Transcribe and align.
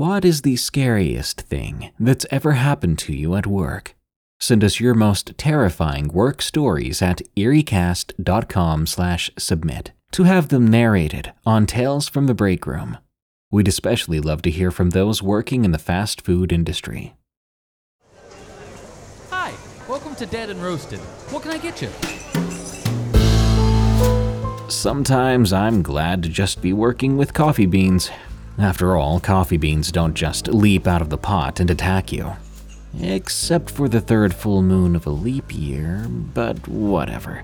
What 0.00 0.24
is 0.24 0.40
the 0.40 0.56
scariest 0.56 1.42
thing 1.42 1.92
that's 2.00 2.24
ever 2.30 2.52
happened 2.52 2.98
to 3.00 3.12
you 3.12 3.36
at 3.36 3.46
work? 3.46 3.94
Send 4.38 4.64
us 4.64 4.80
your 4.80 4.94
most 4.94 5.36
terrifying 5.36 6.08
work 6.08 6.40
stories 6.40 7.02
at 7.02 7.20
eeriecast.com/submit 7.36 9.92
to 10.12 10.22
have 10.22 10.48
them 10.48 10.66
narrated 10.66 11.34
on 11.44 11.66
Tales 11.66 12.08
from 12.08 12.28
the 12.28 12.32
Break 12.32 12.66
Room. 12.66 12.96
We'd 13.50 13.68
especially 13.68 14.20
love 14.20 14.40
to 14.40 14.50
hear 14.50 14.70
from 14.70 14.88
those 14.88 15.22
working 15.22 15.66
in 15.66 15.72
the 15.72 15.78
fast 15.78 16.22
food 16.22 16.50
industry. 16.50 17.14
Hi, 19.28 19.52
welcome 19.86 20.14
to 20.14 20.24
Dead 20.24 20.48
and 20.48 20.62
Roasted. 20.62 21.00
What 21.28 21.42
can 21.42 21.52
I 21.52 21.58
get 21.58 21.82
you? 21.82 21.90
Sometimes 24.70 25.52
I'm 25.52 25.82
glad 25.82 26.22
to 26.22 26.30
just 26.30 26.62
be 26.62 26.72
working 26.72 27.18
with 27.18 27.34
coffee 27.34 27.66
beans. 27.66 28.10
After 28.60 28.94
all, 28.94 29.20
coffee 29.20 29.56
beans 29.56 29.90
don't 29.90 30.12
just 30.12 30.46
leap 30.48 30.86
out 30.86 31.00
of 31.00 31.08
the 31.08 31.16
pot 31.16 31.60
and 31.60 31.70
attack 31.70 32.12
you. 32.12 32.32
Except 33.00 33.70
for 33.70 33.88
the 33.88 34.02
third 34.02 34.34
full 34.34 34.60
moon 34.60 34.94
of 34.94 35.06
a 35.06 35.10
leap 35.10 35.46
year, 35.48 36.06
but 36.08 36.68
whatever. 36.68 37.42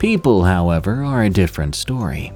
People, 0.00 0.44
however, 0.44 1.04
are 1.04 1.22
a 1.22 1.30
different 1.30 1.76
story. 1.76 2.32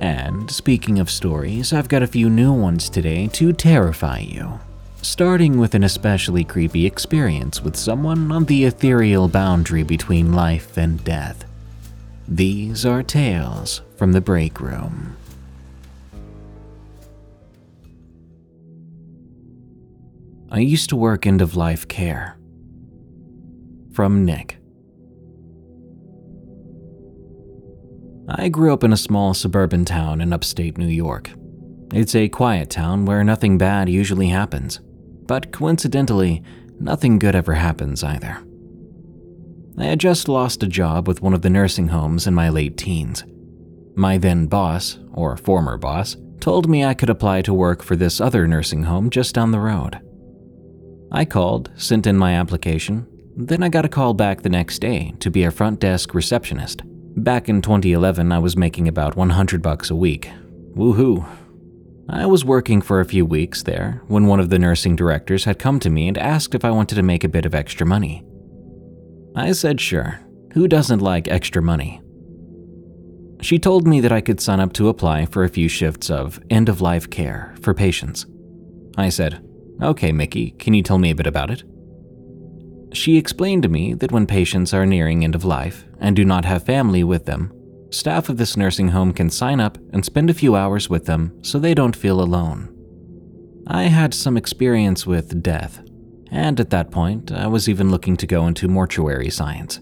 And 0.00 0.50
speaking 0.50 0.98
of 0.98 1.08
stories, 1.08 1.72
I've 1.72 1.88
got 1.88 2.02
a 2.02 2.08
few 2.08 2.28
new 2.28 2.52
ones 2.52 2.88
today 2.88 3.28
to 3.28 3.52
terrify 3.52 4.18
you. 4.18 4.58
Starting 5.02 5.58
with 5.58 5.76
an 5.76 5.84
especially 5.84 6.42
creepy 6.42 6.84
experience 6.84 7.62
with 7.62 7.76
someone 7.76 8.32
on 8.32 8.46
the 8.46 8.64
ethereal 8.64 9.28
boundary 9.28 9.84
between 9.84 10.32
life 10.32 10.76
and 10.76 11.04
death. 11.04 11.44
These 12.26 12.84
are 12.84 13.04
tales 13.04 13.82
from 13.96 14.12
the 14.12 14.20
break 14.20 14.60
room. 14.60 15.16
I 20.52 20.58
used 20.58 20.88
to 20.88 20.96
work 20.96 21.26
end 21.26 21.40
of 21.40 21.54
life 21.54 21.86
care. 21.86 22.36
From 23.92 24.24
Nic. 24.24 24.58
I 28.28 28.48
grew 28.48 28.72
up 28.72 28.82
in 28.82 28.92
a 28.92 28.96
small 28.96 29.32
suburban 29.32 29.84
town 29.84 30.20
in 30.20 30.32
upstate 30.32 30.76
New 30.76 30.88
York. 30.88 31.30
It's 31.94 32.16
a 32.16 32.28
quiet 32.28 32.68
town 32.68 33.04
where 33.04 33.22
nothing 33.22 33.58
bad 33.58 33.88
usually 33.88 34.28
happens, 34.28 34.80
but 35.26 35.52
coincidentally, 35.52 36.42
nothing 36.80 37.20
good 37.20 37.36
ever 37.36 37.54
happens 37.54 38.02
either. 38.02 38.44
I 39.78 39.84
had 39.84 40.00
just 40.00 40.28
lost 40.28 40.64
a 40.64 40.68
job 40.68 41.06
with 41.06 41.22
one 41.22 41.34
of 41.34 41.42
the 41.42 41.50
nursing 41.50 41.88
homes 41.88 42.26
in 42.26 42.34
my 42.34 42.48
late 42.48 42.76
teens. 42.76 43.24
My 43.94 44.18
then 44.18 44.46
boss, 44.46 44.98
or 45.12 45.36
former 45.36 45.76
boss, 45.76 46.16
told 46.40 46.68
me 46.68 46.84
I 46.84 46.94
could 46.94 47.10
apply 47.10 47.42
to 47.42 47.54
work 47.54 47.84
for 47.84 47.94
this 47.94 48.20
other 48.20 48.48
nursing 48.48 48.82
home 48.82 49.10
just 49.10 49.34
down 49.34 49.52
the 49.52 49.60
road. 49.60 50.00
I 51.12 51.24
called, 51.24 51.70
sent 51.76 52.06
in 52.06 52.16
my 52.16 52.34
application, 52.34 53.06
then 53.36 53.62
I 53.62 53.68
got 53.68 53.84
a 53.84 53.88
call 53.88 54.14
back 54.14 54.42
the 54.42 54.48
next 54.48 54.78
day 54.78 55.14
to 55.20 55.30
be 55.30 55.44
a 55.44 55.50
front 55.50 55.80
desk 55.80 56.14
receptionist. 56.14 56.82
Back 57.16 57.48
in 57.48 57.62
2011, 57.62 58.30
I 58.30 58.38
was 58.38 58.56
making 58.56 58.86
about 58.86 59.16
100 59.16 59.62
bucks 59.62 59.90
a 59.90 59.96
week. 59.96 60.30
Woohoo. 60.76 61.26
I 62.08 62.26
was 62.26 62.44
working 62.44 62.80
for 62.80 63.00
a 63.00 63.04
few 63.04 63.24
weeks 63.24 63.62
there 63.62 64.02
when 64.08 64.26
one 64.26 64.40
of 64.40 64.50
the 64.50 64.58
nursing 64.58 64.96
directors 64.96 65.44
had 65.44 65.58
come 65.58 65.80
to 65.80 65.90
me 65.90 66.08
and 66.08 66.18
asked 66.18 66.54
if 66.54 66.64
I 66.64 66.70
wanted 66.70 66.96
to 66.96 67.02
make 67.02 67.24
a 67.24 67.28
bit 67.28 67.46
of 67.46 67.54
extra 67.54 67.86
money. 67.86 68.24
I 69.34 69.52
said 69.52 69.80
sure. 69.80 70.20
Who 70.54 70.66
doesn't 70.66 71.00
like 71.00 71.28
extra 71.28 71.62
money? 71.62 72.00
She 73.40 73.58
told 73.58 73.86
me 73.86 74.00
that 74.00 74.12
I 74.12 74.20
could 74.20 74.40
sign 74.40 74.60
up 74.60 74.72
to 74.74 74.88
apply 74.88 75.26
for 75.26 75.44
a 75.44 75.48
few 75.48 75.68
shifts 75.68 76.10
of 76.10 76.40
end 76.50 76.68
of 76.68 76.80
life 76.80 77.08
care 77.08 77.54
for 77.62 77.74
patients. 77.74 78.26
I 78.96 79.08
said, 79.08 79.44
Okay, 79.82 80.12
Mickey, 80.12 80.50
can 80.52 80.74
you 80.74 80.82
tell 80.82 80.98
me 80.98 81.10
a 81.10 81.14
bit 81.14 81.26
about 81.26 81.50
it? 81.50 81.62
She 82.92 83.16
explained 83.16 83.62
to 83.62 83.68
me 83.68 83.94
that 83.94 84.12
when 84.12 84.26
patients 84.26 84.74
are 84.74 84.84
nearing 84.84 85.24
end 85.24 85.34
of 85.34 85.44
life 85.44 85.84
and 86.00 86.14
do 86.14 86.24
not 86.24 86.44
have 86.44 86.64
family 86.64 87.02
with 87.04 87.24
them, 87.24 87.52
staff 87.90 88.28
of 88.28 88.36
this 88.36 88.56
nursing 88.56 88.88
home 88.88 89.12
can 89.12 89.30
sign 89.30 89.60
up 89.60 89.78
and 89.92 90.04
spend 90.04 90.28
a 90.28 90.34
few 90.34 90.54
hours 90.54 90.90
with 90.90 91.06
them 91.06 91.38
so 91.42 91.58
they 91.58 91.72
don't 91.72 91.96
feel 91.96 92.20
alone. 92.20 92.74
I 93.66 93.84
had 93.84 94.12
some 94.12 94.36
experience 94.36 95.06
with 95.06 95.42
death, 95.42 95.82
and 96.30 96.58
at 96.60 96.70
that 96.70 96.90
point, 96.90 97.32
I 97.32 97.46
was 97.46 97.68
even 97.68 97.90
looking 97.90 98.16
to 98.18 98.26
go 98.26 98.46
into 98.46 98.68
mortuary 98.68 99.30
science. 99.30 99.80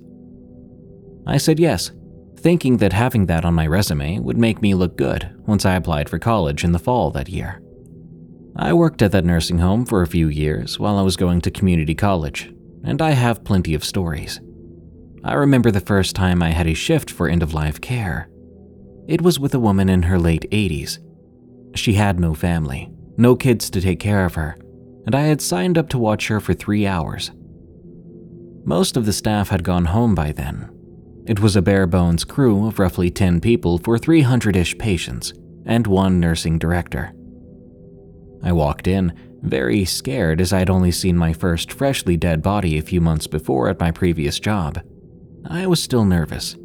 I 1.27 1.39
said 1.39 1.59
yes, 1.59 1.91
thinking 2.37 2.77
that 2.77 2.93
having 2.93 3.27
that 3.27 3.45
on 3.45 3.55
my 3.55 3.67
resume 3.67 4.19
would 4.19 4.39
make 4.39 4.63
me 4.63 4.75
look 4.75 4.97
good 4.97 5.35
once 5.47 5.65
I 5.65 5.75
applied 5.75 6.09
for 6.09 6.19
college 6.19 6.63
in 6.63 6.73
the 6.73 6.79
fall 6.79 7.11
that 7.11 7.29
year. 7.29 7.63
I 8.61 8.73
worked 8.73 9.03
at 9.03 9.13
that 9.13 9.25
nursing 9.25 9.59
home 9.59 9.87
for 9.87 10.03
a 10.03 10.09
few 10.09 10.27
years 10.27 10.81
while 10.81 10.99
I 10.99 11.03
was 11.03 11.17
going 11.17 11.41
to 11.43 11.51
community 11.51 11.95
college, 11.95 12.53
and 12.83 13.01
I 13.01 13.11
have 13.13 13.45
plenty 13.45 13.73
of 13.73 13.85
stories. 13.85 14.41
I 15.23 15.35
remember 15.35 15.71
the 15.71 15.81
first 15.81 16.17
time 16.17 16.43
I 16.43 16.51
had 16.51 16.67
a 16.67 16.75
shift 16.75 17.09
for 17.09 17.29
end 17.29 17.45
of 17.45 17.55
life 17.55 17.81
care. 17.81 18.29
It 19.07 19.23
was 19.23 19.39
with 19.39 19.55
a 19.55 19.61
woman 19.61 19.89
in 19.89 20.03
her 20.03 20.19
late 20.19 20.51
80s. 20.51 20.99
She 21.77 21.93
had 21.93 22.19
no 22.19 22.35
family, 22.35 22.91
no 23.17 23.37
kids 23.37 23.71
to 23.71 23.81
take 23.81 24.01
care 24.01 24.25
of 24.25 24.35
her, 24.35 24.57
and 25.07 25.15
I 25.15 25.23
had 25.23 25.41
signed 25.41 25.79
up 25.79 25.89
to 25.91 25.99
watch 25.99 26.27
her 26.27 26.41
for 26.41 26.53
three 26.53 26.85
hours. 26.85 27.31
Most 28.65 28.97
of 28.97 29.07
the 29.07 29.13
staff 29.13 29.51
had 29.51 29.63
gone 29.63 29.85
home 29.85 30.17
by 30.17 30.33
then. 30.33 30.69
It 31.27 31.39
was 31.39 31.55
a 31.55 31.63
bare 31.63 31.87
bones 31.87 32.25
crew 32.25 32.67
of 32.67 32.81
roughly 32.81 33.09
10 33.09 33.41
people 33.41 33.79
for 33.79 33.99
300 33.99 34.57
ish 34.57 34.77
patients 34.79 35.33
and 35.65 35.87
one 35.87 36.19
nursing 36.19 36.59
director. 36.59 37.13
I 38.43 38.53
walked 38.53 38.87
in, 38.87 39.12
very 39.43 39.84
scared 39.84 40.41
as 40.41 40.53
I'd 40.53 40.71
only 40.71 40.91
seen 40.91 41.16
my 41.16 41.32
first 41.32 41.72
freshly 41.72 42.16
dead 42.16 42.43
body 42.43 42.78
a 42.78 42.82
few 42.82 43.00
months 43.00 43.26
before 43.26 43.69
at 43.69 43.81
my 43.81 43.91
previous 43.91 44.38
job. 44.41 44.81
I 45.47 45.66
was 45.66 45.82
still 45.82 46.04
nervous. 46.04 46.56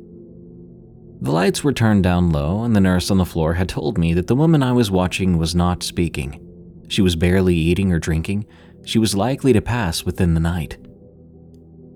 The 1.21 1.31
lights 1.31 1.63
were 1.63 1.73
turned 1.73 2.03
down 2.03 2.31
low, 2.31 2.63
and 2.63 2.75
the 2.75 2.81
nurse 2.81 3.09
on 3.09 3.17
the 3.17 3.25
floor 3.25 3.53
had 3.53 3.69
told 3.69 3.97
me 3.97 4.13
that 4.13 4.27
the 4.27 4.35
woman 4.35 4.61
I 4.61 4.73
was 4.73 4.91
watching 4.91 5.37
was 5.37 5.55
not 5.55 5.83
speaking. 5.83 6.39
She 6.89 7.01
was 7.01 7.15
barely 7.15 7.55
eating 7.55 7.93
or 7.93 7.99
drinking. 7.99 8.45
She 8.85 8.99
was 8.99 9.15
likely 9.15 9.53
to 9.53 9.61
pass 9.61 10.03
within 10.03 10.33
the 10.33 10.39
night. 10.39 10.77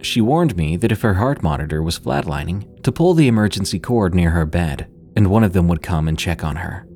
She 0.02 0.22
warned 0.22 0.56
me 0.56 0.78
that 0.78 0.92
if 0.92 1.02
her 1.02 1.16
heart 1.16 1.44
monitor 1.44 1.84
was 1.84 2.00
flatlining, 2.00 2.84
to 2.84 2.92
pull 2.92 3.14
the 3.14 3.28
emergency 3.28 3.80
cord 3.80 4.16
near 4.16 4.30
her 4.30 4.46
bed, 4.46 4.90
and 5.16 5.28
one 5.28 5.44
of 5.44 5.54
them 5.54 5.68
would 5.68 5.82
come 5.82 6.08
and 6.08 6.18
check 6.18 6.44
on 6.44 6.58
her. 6.58 6.88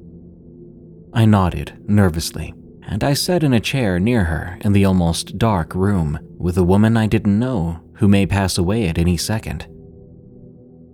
I 1.14 1.26
nodded 1.26 1.84
nervously 1.90 2.54
and 2.92 3.06
I 3.06 3.14
sat 3.14 3.42
in 3.42 3.54
a 3.54 3.62
chair 3.62 4.00
near 4.00 4.26
her 4.26 4.58
in 4.62 4.74
the 4.74 4.84
almost 4.84 5.38
dark 5.38 5.74
room 5.74 6.20
with 6.38 6.58
a 6.58 6.64
woman 6.64 6.98
I 6.98 7.08
didn't 7.08 7.40
know 7.40 7.80
who 7.96 8.10
may 8.10 8.26
pass 8.26 8.58
away 8.58 8.90
at 8.90 8.98
any 8.98 9.16
second. 9.16 9.66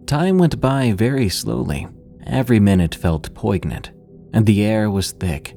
Time 0.05 0.37
went 0.37 0.61
by 0.61 0.91
very 0.91 1.27
slowly. 1.27 1.87
Every 2.27 2.59
minute 2.59 2.93
felt 2.93 3.33
poignant, 3.33 3.89
and 4.31 4.45
the 4.45 4.63
air 4.63 4.91
was 4.91 5.11
thick. 5.11 5.55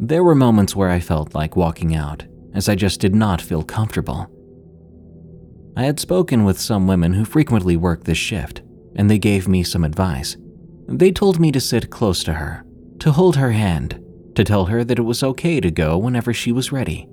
There 0.00 0.24
were 0.24 0.34
moments 0.34 0.74
where 0.74 0.88
I 0.88 0.98
felt 0.98 1.34
like 1.34 1.56
walking 1.56 1.94
out, 1.94 2.24
as 2.54 2.70
I 2.70 2.74
just 2.74 2.98
did 2.98 3.14
not 3.14 3.42
feel 3.42 3.62
comfortable. 3.62 4.30
I 5.76 5.84
had 5.84 6.00
spoken 6.00 6.44
with 6.44 6.58
some 6.58 6.86
women 6.86 7.12
who 7.12 7.26
frequently 7.26 7.76
worked 7.76 8.04
this 8.04 8.16
shift, 8.16 8.62
and 8.94 9.10
they 9.10 9.18
gave 9.18 9.46
me 9.46 9.62
some 9.62 9.84
advice. 9.84 10.38
They 10.88 11.12
told 11.12 11.38
me 11.38 11.52
to 11.52 11.60
sit 11.60 11.90
close 11.90 12.24
to 12.24 12.32
her, 12.32 12.64
to 13.00 13.12
hold 13.12 13.36
her 13.36 13.52
hand, 13.52 14.02
to 14.36 14.44
tell 14.44 14.66
her 14.66 14.84
that 14.84 14.98
it 14.98 15.02
was 15.02 15.22
okay 15.22 15.60
to 15.60 15.70
go 15.70 15.98
whenever 15.98 16.32
she 16.32 16.52
was 16.52 16.72
ready. 16.72 17.08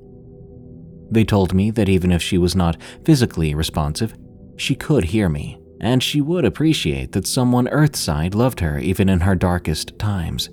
They 1.10 1.24
told 1.24 1.54
me 1.54 1.72
that 1.72 1.90
even 1.90 2.12
if 2.12 2.22
she 2.22 2.38
was 2.38 2.56
not 2.56 2.82
physically 3.06 3.54
responsive, 3.56 4.14
she 4.58 4.76
could 4.76 5.06
hear 5.06 5.30
me, 5.30 5.60
and 5.80 6.02
she 6.02 6.22
would 6.22 6.46
appreciate 6.46 7.12
that 7.12 7.28
someone 7.28 7.68
Earthside 7.68 8.36
loved 8.36 8.60
her 8.60 8.80
even 8.80 9.10
in 9.10 9.22
her 9.22 9.36
darkest 9.36 9.98
times. 10.00 10.50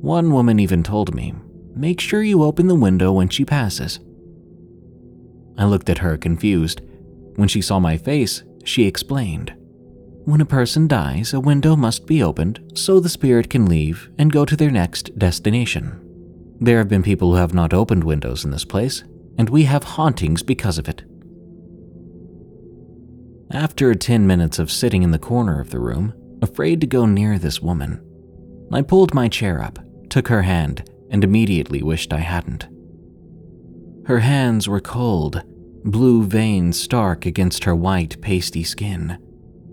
One 0.00 0.32
woman 0.32 0.60
even 0.60 0.82
told 0.82 1.14
me, 1.14 1.34
Make 1.74 2.00
sure 2.00 2.22
you 2.22 2.42
open 2.42 2.66
the 2.66 2.74
window 2.74 3.12
when 3.12 3.28
she 3.28 3.44
passes. 3.44 4.00
I 5.56 5.64
looked 5.64 5.88
at 5.90 5.98
her 5.98 6.16
confused. 6.16 6.80
When 7.36 7.48
she 7.48 7.62
saw 7.62 7.78
my 7.78 7.96
face, 7.96 8.42
she 8.64 8.84
explained. 8.84 9.54
When 10.28 10.42
a 10.42 10.44
person 10.44 10.88
dies, 10.88 11.32
a 11.32 11.40
window 11.40 11.74
must 11.74 12.04
be 12.04 12.22
opened 12.22 12.60
so 12.74 13.00
the 13.00 13.08
spirit 13.08 13.48
can 13.48 13.64
leave 13.64 14.10
and 14.18 14.30
go 14.30 14.44
to 14.44 14.56
their 14.56 14.70
next 14.70 15.18
destination. 15.18 15.98
There 16.60 16.76
have 16.76 16.88
been 16.90 17.02
people 17.02 17.30
who 17.30 17.36
have 17.36 17.54
not 17.54 17.72
opened 17.72 18.04
windows 18.04 18.44
in 18.44 18.50
this 18.50 18.66
place, 18.66 19.04
and 19.38 19.48
we 19.48 19.64
have 19.64 19.84
hauntings 19.84 20.42
because 20.42 20.76
of 20.76 20.86
it. 20.86 21.02
After 23.50 23.94
10 23.94 24.26
minutes 24.26 24.58
of 24.58 24.70
sitting 24.70 25.02
in 25.02 25.12
the 25.12 25.18
corner 25.18 25.62
of 25.62 25.70
the 25.70 25.80
room, 25.80 26.12
afraid 26.42 26.82
to 26.82 26.86
go 26.86 27.06
near 27.06 27.38
this 27.38 27.62
woman, 27.62 27.98
I 28.70 28.82
pulled 28.82 29.14
my 29.14 29.28
chair 29.28 29.62
up, 29.62 29.78
took 30.10 30.28
her 30.28 30.42
hand, 30.42 30.90
and 31.08 31.24
immediately 31.24 31.82
wished 31.82 32.12
I 32.12 32.18
hadn't. 32.18 32.68
Her 34.04 34.18
hands 34.18 34.68
were 34.68 34.82
cold, 34.82 35.42
blue 35.86 36.22
veins 36.22 36.78
stark 36.78 37.24
against 37.24 37.64
her 37.64 37.74
white, 37.74 38.20
pasty 38.20 38.62
skin. 38.62 39.16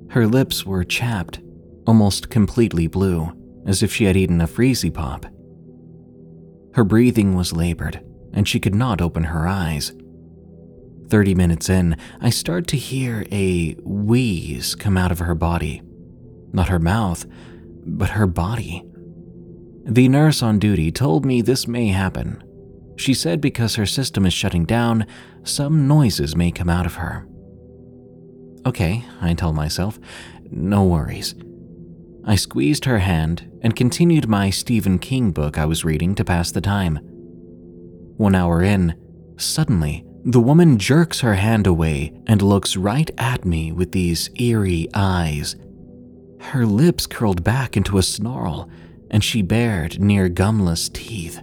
Her 0.10 0.28
lips 0.28 0.66
were 0.66 0.84
chapped, 0.84 1.40
almost 1.86 2.30
completely 2.30 2.88
blue, 2.88 3.31
as 3.66 3.84
if 3.84 3.94
she 3.94 4.06
had 4.06 4.18
eaten 4.18 4.42
a 4.42 4.48
freezy 4.48 4.94
pop. 4.94 5.25
Her 6.74 6.84
breathing 6.84 7.36
was 7.36 7.54
labored, 7.54 8.04
and 8.34 8.48
she 8.48 8.60
could 8.60 8.75
not 8.75 9.02
open 9.02 9.24
her 9.24 9.48
eyes. 9.48 9.94
Thirty 11.10 11.36
minutes 11.36 11.69
in, 11.69 11.98
I 12.19 12.30
start 12.30 12.68
to 12.68 12.78
hear 12.78 13.25
a 13.31 13.74
wheeze 13.84 14.75
come 14.75 14.98
out 14.98 15.12
of 15.12 15.19
her 15.19 15.36
body. 15.36 15.81
Not 16.52 16.69
her 16.69 16.80
mouth, 16.80 17.25
but 17.86 18.10
her 18.12 18.28
body. 18.28 18.84
The 19.86 20.10
nurse 20.10 20.42
on 20.42 20.57
duty 20.57 20.92
told 20.92 21.25
me 21.25 21.42
this 21.42 21.68
may 21.68 21.90
happen. 21.90 22.44
She 22.98 23.13
said 23.13 23.40
because 23.40 23.75
her 23.75 23.86
system 23.86 24.25
is 24.25 24.34
shutting 24.34 24.66
down, 24.66 25.06
some 25.44 25.88
noises 25.88 26.36
may 26.36 26.52
come 26.52 26.69
out 26.69 26.86
of 26.86 26.96
her. 26.96 27.28
Okay, 28.66 29.06
I 29.22 29.34
tell 29.36 29.54
myself, 29.54 30.00
no 30.50 30.84
worries. 30.84 31.36
I 32.26 32.36
squeezed 32.36 32.86
her 32.86 33.00
hand 33.00 33.60
and 33.62 33.76
continued 33.76 34.28
my 34.28 34.50
Stephen 34.50 34.98
King 34.98 35.32
book 35.32 35.60
I 35.60 35.66
was 35.66 35.86
reading 35.86 36.16
to 36.16 36.26
pass 36.26 36.52
the 36.52 36.62
time. 36.62 36.98
One 38.18 38.34
hour 38.34 38.64
in, 38.64 38.96
suddenly, 39.38 40.04
the 40.24 40.40
woman 40.40 40.80
jerks 40.80 41.20
her 41.20 41.36
hand 41.36 41.68
away 41.68 42.12
and 42.26 42.42
looks 42.42 42.76
right 42.76 43.12
at 43.20 43.46
me 43.46 43.72
with 43.72 43.92
these 43.92 44.32
eerie 44.40 44.88
eyes. 44.96 45.56
Her 46.40 46.66
lips 46.66 47.06
curled 47.06 47.44
back 47.44 47.78
into 47.78 48.00
a 48.00 48.04
snarl, 48.04 48.68
and 49.12 49.24
she 49.24 49.44
bared 49.44 50.00
near 50.00 50.28
gumless 50.28 50.92
teeth. 50.92 51.40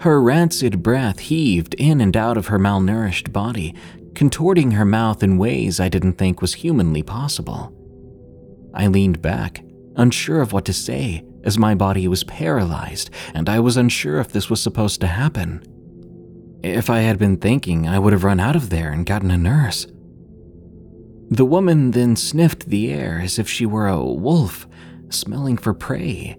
Her 0.00 0.20
rancid 0.20 0.82
breath 0.82 1.20
heaved 1.20 1.74
in 1.74 2.00
and 2.00 2.16
out 2.16 2.36
of 2.36 2.48
her 2.48 2.58
malnourished 2.58 3.32
body, 3.32 3.74
contorting 4.14 4.72
her 4.72 4.84
mouth 4.84 5.22
in 5.22 5.38
ways 5.38 5.80
I 5.80 5.88
didn't 5.88 6.14
think 6.14 6.40
was 6.40 6.54
humanly 6.54 7.02
possible. 7.02 7.72
I 8.74 8.86
leaned 8.86 9.22
back, 9.22 9.64
unsure 9.96 10.40
of 10.40 10.52
what 10.52 10.64
to 10.66 10.72
say, 10.72 11.24
as 11.44 11.58
my 11.58 11.74
body 11.74 12.08
was 12.08 12.24
paralyzed 12.24 13.10
and 13.34 13.48
I 13.48 13.60
was 13.60 13.76
unsure 13.76 14.18
if 14.18 14.32
this 14.32 14.50
was 14.50 14.62
supposed 14.62 15.00
to 15.02 15.06
happen. 15.06 15.62
If 16.62 16.88
I 16.88 17.00
had 17.00 17.18
been 17.18 17.36
thinking, 17.36 17.86
I 17.86 17.98
would 17.98 18.12
have 18.12 18.24
run 18.24 18.40
out 18.40 18.56
of 18.56 18.70
there 18.70 18.90
and 18.90 19.04
gotten 19.04 19.30
a 19.30 19.36
nurse. 19.36 19.86
The 21.30 21.44
woman 21.44 21.90
then 21.90 22.16
sniffed 22.16 22.66
the 22.66 22.90
air 22.90 23.20
as 23.22 23.38
if 23.38 23.48
she 23.48 23.66
were 23.66 23.88
a 23.88 24.02
wolf, 24.02 24.66
smelling 25.10 25.58
for 25.58 25.74
prey. 25.74 26.38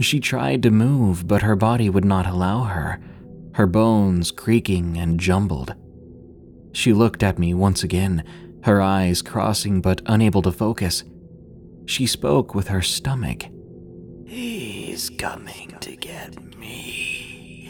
She 0.00 0.20
tried 0.20 0.62
to 0.62 0.70
move, 0.70 1.26
but 1.26 1.42
her 1.42 1.56
body 1.56 1.90
would 1.90 2.04
not 2.04 2.26
allow 2.26 2.62
her, 2.62 3.00
her 3.54 3.66
bones 3.66 4.30
creaking 4.30 4.96
and 4.96 5.18
jumbled. 5.18 5.74
She 6.78 6.92
looked 6.92 7.24
at 7.24 7.40
me 7.40 7.54
once 7.54 7.82
again, 7.82 8.22
her 8.62 8.80
eyes 8.80 9.20
crossing 9.20 9.80
but 9.80 10.00
unable 10.06 10.42
to 10.42 10.52
focus. 10.52 11.02
She 11.86 12.06
spoke 12.06 12.54
with 12.54 12.68
her 12.68 12.82
stomach. 12.82 13.46
He's 14.24 15.10
coming 15.10 15.74
to 15.80 15.96
get 15.96 16.56
me. 16.56 17.68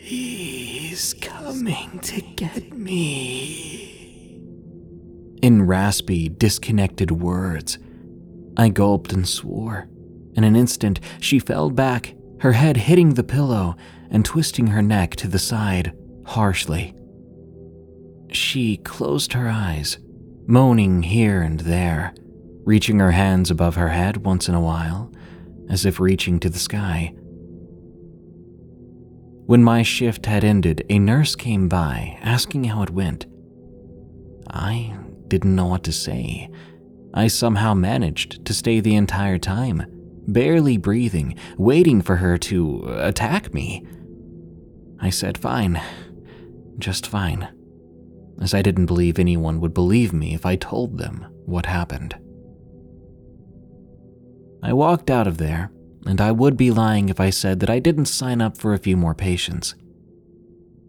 He's 0.00 1.14
coming 1.14 2.00
to 2.00 2.20
get 2.20 2.76
me. 2.76 4.40
In 5.40 5.68
raspy, 5.68 6.28
disconnected 6.28 7.12
words, 7.12 7.78
I 8.56 8.70
gulped 8.70 9.12
and 9.12 9.28
swore. 9.28 9.88
In 10.34 10.42
an 10.42 10.56
instant, 10.56 10.98
she 11.20 11.38
fell 11.38 11.70
back, 11.70 12.16
her 12.40 12.54
head 12.54 12.76
hitting 12.76 13.14
the 13.14 13.22
pillow 13.22 13.76
and 14.10 14.24
twisting 14.24 14.66
her 14.66 14.82
neck 14.82 15.14
to 15.14 15.28
the 15.28 15.38
side 15.38 15.96
harshly. 16.24 16.92
She 18.32 18.78
closed 18.78 19.32
her 19.32 19.48
eyes, 19.48 19.98
moaning 20.46 21.02
here 21.02 21.42
and 21.42 21.60
there, 21.60 22.14
reaching 22.64 22.98
her 22.98 23.12
hands 23.12 23.50
above 23.50 23.74
her 23.76 23.88
head 23.88 24.18
once 24.18 24.48
in 24.48 24.54
a 24.54 24.60
while, 24.60 25.12
as 25.68 25.84
if 25.86 26.00
reaching 26.00 26.40
to 26.40 26.50
the 26.50 26.58
sky. 26.58 27.14
When 29.46 29.62
my 29.62 29.82
shift 29.82 30.26
had 30.26 30.42
ended, 30.42 30.84
a 30.88 30.98
nurse 30.98 31.36
came 31.36 31.68
by, 31.68 32.18
asking 32.20 32.64
how 32.64 32.82
it 32.82 32.90
went. 32.90 33.26
I 34.50 34.96
didn't 35.28 35.54
know 35.54 35.66
what 35.66 35.84
to 35.84 35.92
say. 35.92 36.50
I 37.14 37.28
somehow 37.28 37.74
managed 37.74 38.44
to 38.44 38.52
stay 38.52 38.80
the 38.80 38.96
entire 38.96 39.38
time 39.38 39.86
barely 40.26 40.76
breathing, 40.76 41.36
waiting 41.56 42.02
for 42.02 42.16
her 42.16 42.38
to 42.38 42.84
attack 42.98 43.54
me. 43.54 43.86
I 45.00 45.10
said, 45.10 45.38
Fine, 45.38 45.80
just 46.78 47.06
fine, 47.06 47.48
as 48.40 48.54
I 48.54 48.62
didn't 48.62 48.86
believe 48.86 49.18
anyone 49.18 49.60
would 49.60 49.74
believe 49.74 50.12
me 50.12 50.34
if 50.34 50.44
I 50.44 50.56
told 50.56 50.98
them 50.98 51.26
what 51.44 51.66
happened. 51.66 52.16
I 54.62 54.72
walked 54.72 55.10
out 55.10 55.26
of 55.26 55.38
there, 55.38 55.70
and 56.06 56.20
I 56.20 56.32
would 56.32 56.56
be 56.56 56.70
lying 56.70 57.08
if 57.08 57.20
I 57.20 57.30
said 57.30 57.60
that 57.60 57.70
I 57.70 57.78
didn't 57.78 58.06
sign 58.06 58.40
up 58.40 58.56
for 58.56 58.74
a 58.74 58.78
few 58.78 58.96
more 58.96 59.14
patients. 59.14 59.74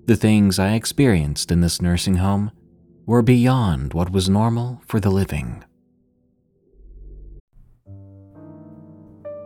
The 0.06 0.16
things 0.16 0.58
I 0.58 0.74
experienced 0.74 1.52
in 1.52 1.62
this 1.62 1.82
nursing 1.82 2.16
home 2.16 2.52
were 3.06 3.22
beyond 3.22 3.94
what 3.94 4.12
was 4.12 4.30
normal 4.30 4.82
for 4.86 5.00
the 5.00 5.10
living. 5.10 5.64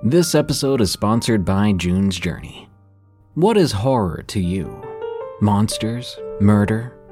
This 0.03 0.33
episode 0.33 0.81
is 0.81 0.91
sponsored 0.91 1.45
by 1.45 1.73
June's 1.73 2.19
Journey. 2.19 2.69
What 3.35 3.55
is 3.57 3.71
horror 3.71 4.23
to 4.27 4.39
you? 4.39 4.83
Monsters? 5.41 6.17
Murder? 6.39 7.00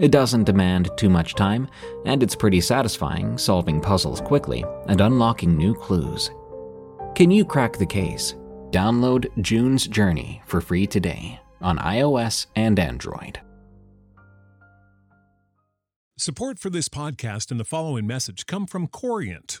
It 0.00 0.10
doesn't 0.10 0.44
demand 0.44 0.90
too 0.96 1.08
much 1.08 1.34
time, 1.34 1.68
and 2.04 2.22
it's 2.22 2.34
pretty 2.34 2.60
satisfying 2.60 3.38
solving 3.38 3.80
puzzles 3.80 4.20
quickly 4.20 4.64
and 4.88 5.00
unlocking 5.00 5.56
new 5.56 5.74
clues. 5.74 6.30
Can 7.14 7.30
you 7.30 7.44
crack 7.44 7.76
the 7.76 7.86
case? 7.86 8.34
Download 8.70 9.26
June's 9.40 9.86
Journey 9.86 10.42
for 10.46 10.60
free 10.60 10.86
today 10.86 11.40
on 11.60 11.78
iOS 11.78 12.46
and 12.56 12.78
Android. 12.78 13.40
Support 16.18 16.58
for 16.58 16.70
this 16.70 16.88
podcast 16.88 17.50
and 17.50 17.60
the 17.60 17.64
following 17.64 18.06
message 18.06 18.46
come 18.46 18.66
from 18.66 18.88
Corient 18.88 19.60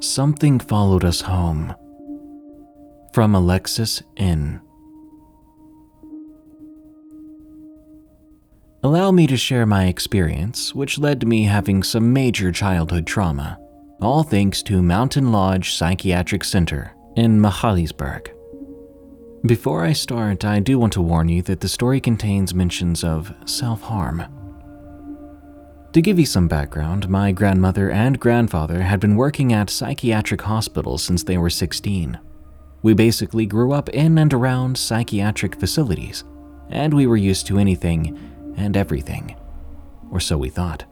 Something 0.00 0.60
followed 0.60 1.04
us 1.04 1.22
home. 1.22 1.74
From 3.12 3.34
Alexis 3.34 4.00
N. 4.16 4.60
Allow 8.84 9.10
me 9.10 9.26
to 9.26 9.36
share 9.36 9.66
my 9.66 9.86
experience, 9.86 10.72
which 10.72 11.00
led 11.00 11.20
to 11.20 11.26
me 11.26 11.42
having 11.44 11.82
some 11.82 12.12
major 12.12 12.52
childhood 12.52 13.08
trauma, 13.08 13.58
all 14.00 14.22
thanks 14.22 14.62
to 14.62 14.82
Mountain 14.82 15.32
Lodge 15.32 15.74
Psychiatric 15.74 16.44
Center 16.44 16.94
in 17.16 17.40
Michaelisburg. 17.40 18.28
Before 19.46 19.84
I 19.84 19.94
start, 19.94 20.44
I 20.44 20.60
do 20.60 20.78
want 20.78 20.92
to 20.92 21.02
warn 21.02 21.28
you 21.28 21.42
that 21.42 21.58
the 21.58 21.68
story 21.68 22.00
contains 22.00 22.54
mentions 22.54 23.02
of 23.02 23.34
self 23.46 23.82
harm. 23.82 24.37
To 25.98 26.02
give 26.02 26.20
you 26.20 26.26
some 26.26 26.46
background, 26.46 27.08
my 27.08 27.32
grandmother 27.32 27.90
and 27.90 28.20
grandfather 28.20 28.82
had 28.82 29.00
been 29.00 29.16
working 29.16 29.52
at 29.52 29.68
psychiatric 29.68 30.42
hospitals 30.42 31.02
since 31.02 31.24
they 31.24 31.36
were 31.36 31.50
16. 31.50 32.16
We 32.82 32.94
basically 32.94 33.46
grew 33.46 33.72
up 33.72 33.88
in 33.88 34.16
and 34.18 34.32
around 34.32 34.78
psychiatric 34.78 35.58
facilities, 35.58 36.22
and 36.70 36.94
we 36.94 37.08
were 37.08 37.16
used 37.16 37.48
to 37.48 37.58
anything 37.58 38.16
and 38.56 38.76
everything. 38.76 39.34
Or 40.12 40.20
so 40.20 40.38
we 40.38 40.50
thought. 40.50 40.84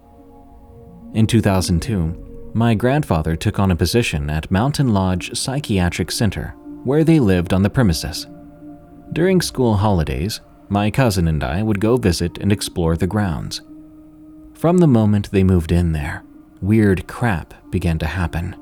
In 1.15 1.29
2002, 1.29 2.51
my 2.53 2.75
grandfather 2.75 3.37
took 3.37 3.61
on 3.61 3.71
a 3.71 3.77
position 3.77 4.29
at 4.29 4.51
Mountain 4.51 4.93
Lodge 4.93 5.39
Psychiatric 5.39 6.11
Center, 6.11 6.49
where 6.83 7.05
they 7.05 7.21
lived 7.21 7.53
on 7.53 7.63
the 7.63 7.71
premises. 7.71 8.27
During 9.13 9.41
school 9.41 9.77
holidays, 9.77 10.41
my 10.69 10.91
cousin 10.91 11.29
and 11.29 11.45
I 11.45 11.63
would 11.63 11.79
go 11.79 11.97
visit 11.97 12.39
and 12.39 12.51
explore 12.51 12.97
the 12.97 13.07
grounds. 13.07 13.61
From 14.57 14.79
the 14.79 14.87
moment 14.87 15.31
they 15.31 15.45
moved 15.45 15.71
in 15.71 15.93
there, 15.93 16.25
weird 16.63 17.07
crap 17.07 17.53
began 17.71 17.99
to 17.99 18.07
happen. 18.07 18.57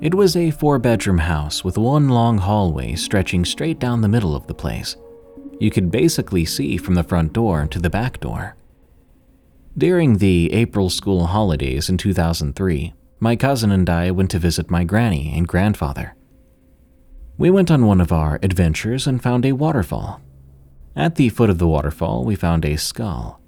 It 0.00 0.14
was 0.14 0.36
a 0.36 0.50
four 0.50 0.78
bedroom 0.78 1.18
house 1.18 1.62
with 1.62 1.76
one 1.76 2.08
long 2.08 2.38
hallway 2.38 2.94
stretching 2.94 3.44
straight 3.44 3.78
down 3.78 4.00
the 4.00 4.08
middle 4.08 4.34
of 4.34 4.46
the 4.46 4.54
place. 4.54 4.96
You 5.60 5.70
could 5.70 5.90
basically 5.90 6.46
see 6.46 6.78
from 6.78 6.94
the 6.94 7.04
front 7.04 7.34
door 7.34 7.66
to 7.66 7.78
the 7.78 7.90
back 7.90 8.20
door. 8.20 8.56
During 9.76 10.16
the 10.16 10.50
April 10.54 10.88
school 10.88 11.26
holidays 11.26 11.90
in 11.90 11.98
2003, 11.98 12.94
my 13.20 13.36
cousin 13.36 13.70
and 13.70 13.88
I 13.90 14.10
went 14.10 14.30
to 14.30 14.38
visit 14.38 14.70
my 14.70 14.82
granny 14.82 15.30
and 15.36 15.46
grandfather. 15.46 16.16
We 17.36 17.50
went 17.50 17.70
on 17.70 17.84
one 17.84 18.00
of 18.00 18.12
our 18.12 18.40
adventures 18.42 19.06
and 19.06 19.22
found 19.22 19.44
a 19.44 19.52
waterfall. 19.52 20.22
At 20.96 21.16
the 21.16 21.28
foot 21.28 21.50
of 21.50 21.58
the 21.58 21.68
waterfall, 21.68 22.24
we 22.24 22.34
found 22.34 22.64
a 22.64 22.76
skull, 22.76 23.41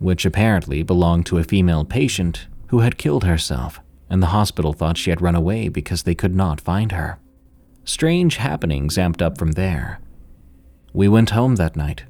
which 0.00 0.26
apparently 0.26 0.82
belonged 0.82 1.26
to 1.26 1.38
a 1.38 1.44
female 1.44 1.84
patient 1.84 2.48
who 2.68 2.80
had 2.80 2.98
killed 2.98 3.22
herself, 3.22 3.80
and 4.08 4.22
the 4.22 4.28
hospital 4.28 4.72
thought 4.72 4.98
she 4.98 5.10
had 5.10 5.20
run 5.20 5.36
away 5.36 5.68
because 5.68 6.02
they 6.02 6.14
could 6.14 6.34
not 6.34 6.60
find 6.60 6.90
her. 6.90 7.18
Strange 7.84 8.36
happenings 8.36 8.96
amped 8.96 9.22
up 9.22 9.38
from 9.38 9.52
there. 9.52 10.00
We 10.92 11.06
went 11.06 11.30
home 11.30 11.56
that 11.56 11.76
night. 11.76 12.04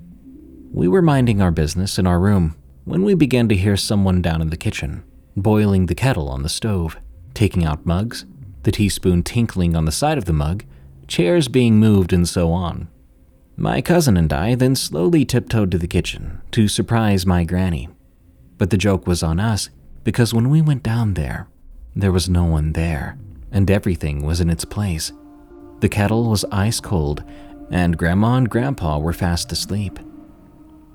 We 0.72 0.88
were 0.88 1.02
minding 1.02 1.42
our 1.42 1.50
business 1.50 1.98
in 1.98 2.06
our 2.06 2.20
room 2.20 2.56
when 2.84 3.02
we 3.02 3.14
began 3.14 3.48
to 3.48 3.56
hear 3.56 3.76
someone 3.76 4.22
down 4.22 4.40
in 4.40 4.50
the 4.50 4.56
kitchen, 4.56 5.02
boiling 5.36 5.86
the 5.86 5.94
kettle 5.94 6.28
on 6.28 6.42
the 6.42 6.48
stove, 6.48 6.96
taking 7.34 7.64
out 7.64 7.86
mugs, 7.86 8.24
the 8.62 8.72
teaspoon 8.72 9.22
tinkling 9.22 9.74
on 9.74 9.84
the 9.84 9.92
side 9.92 10.18
of 10.18 10.26
the 10.26 10.32
mug, 10.32 10.64
chairs 11.06 11.48
being 11.48 11.78
moved, 11.78 12.12
and 12.12 12.28
so 12.28 12.52
on. 12.52 12.88
My 13.62 13.82
cousin 13.82 14.16
and 14.16 14.32
I 14.32 14.54
then 14.54 14.74
slowly 14.74 15.26
tiptoed 15.26 15.70
to 15.72 15.76
the 15.76 15.86
kitchen 15.86 16.40
to 16.52 16.66
surprise 16.66 17.26
my 17.26 17.44
granny. 17.44 17.90
But 18.56 18.70
the 18.70 18.78
joke 18.78 19.06
was 19.06 19.22
on 19.22 19.38
us 19.38 19.68
because 20.02 20.32
when 20.32 20.48
we 20.48 20.62
went 20.62 20.82
down 20.82 21.12
there, 21.12 21.46
there 21.94 22.10
was 22.10 22.26
no 22.26 22.46
one 22.46 22.72
there, 22.72 23.18
and 23.52 23.70
everything 23.70 24.24
was 24.24 24.40
in 24.40 24.48
its 24.48 24.64
place. 24.64 25.12
The 25.80 25.90
kettle 25.90 26.30
was 26.30 26.46
ice 26.50 26.80
cold, 26.80 27.22
and 27.70 27.98
Grandma 27.98 28.36
and 28.36 28.48
Grandpa 28.48 28.98
were 28.98 29.12
fast 29.12 29.52
asleep. 29.52 29.98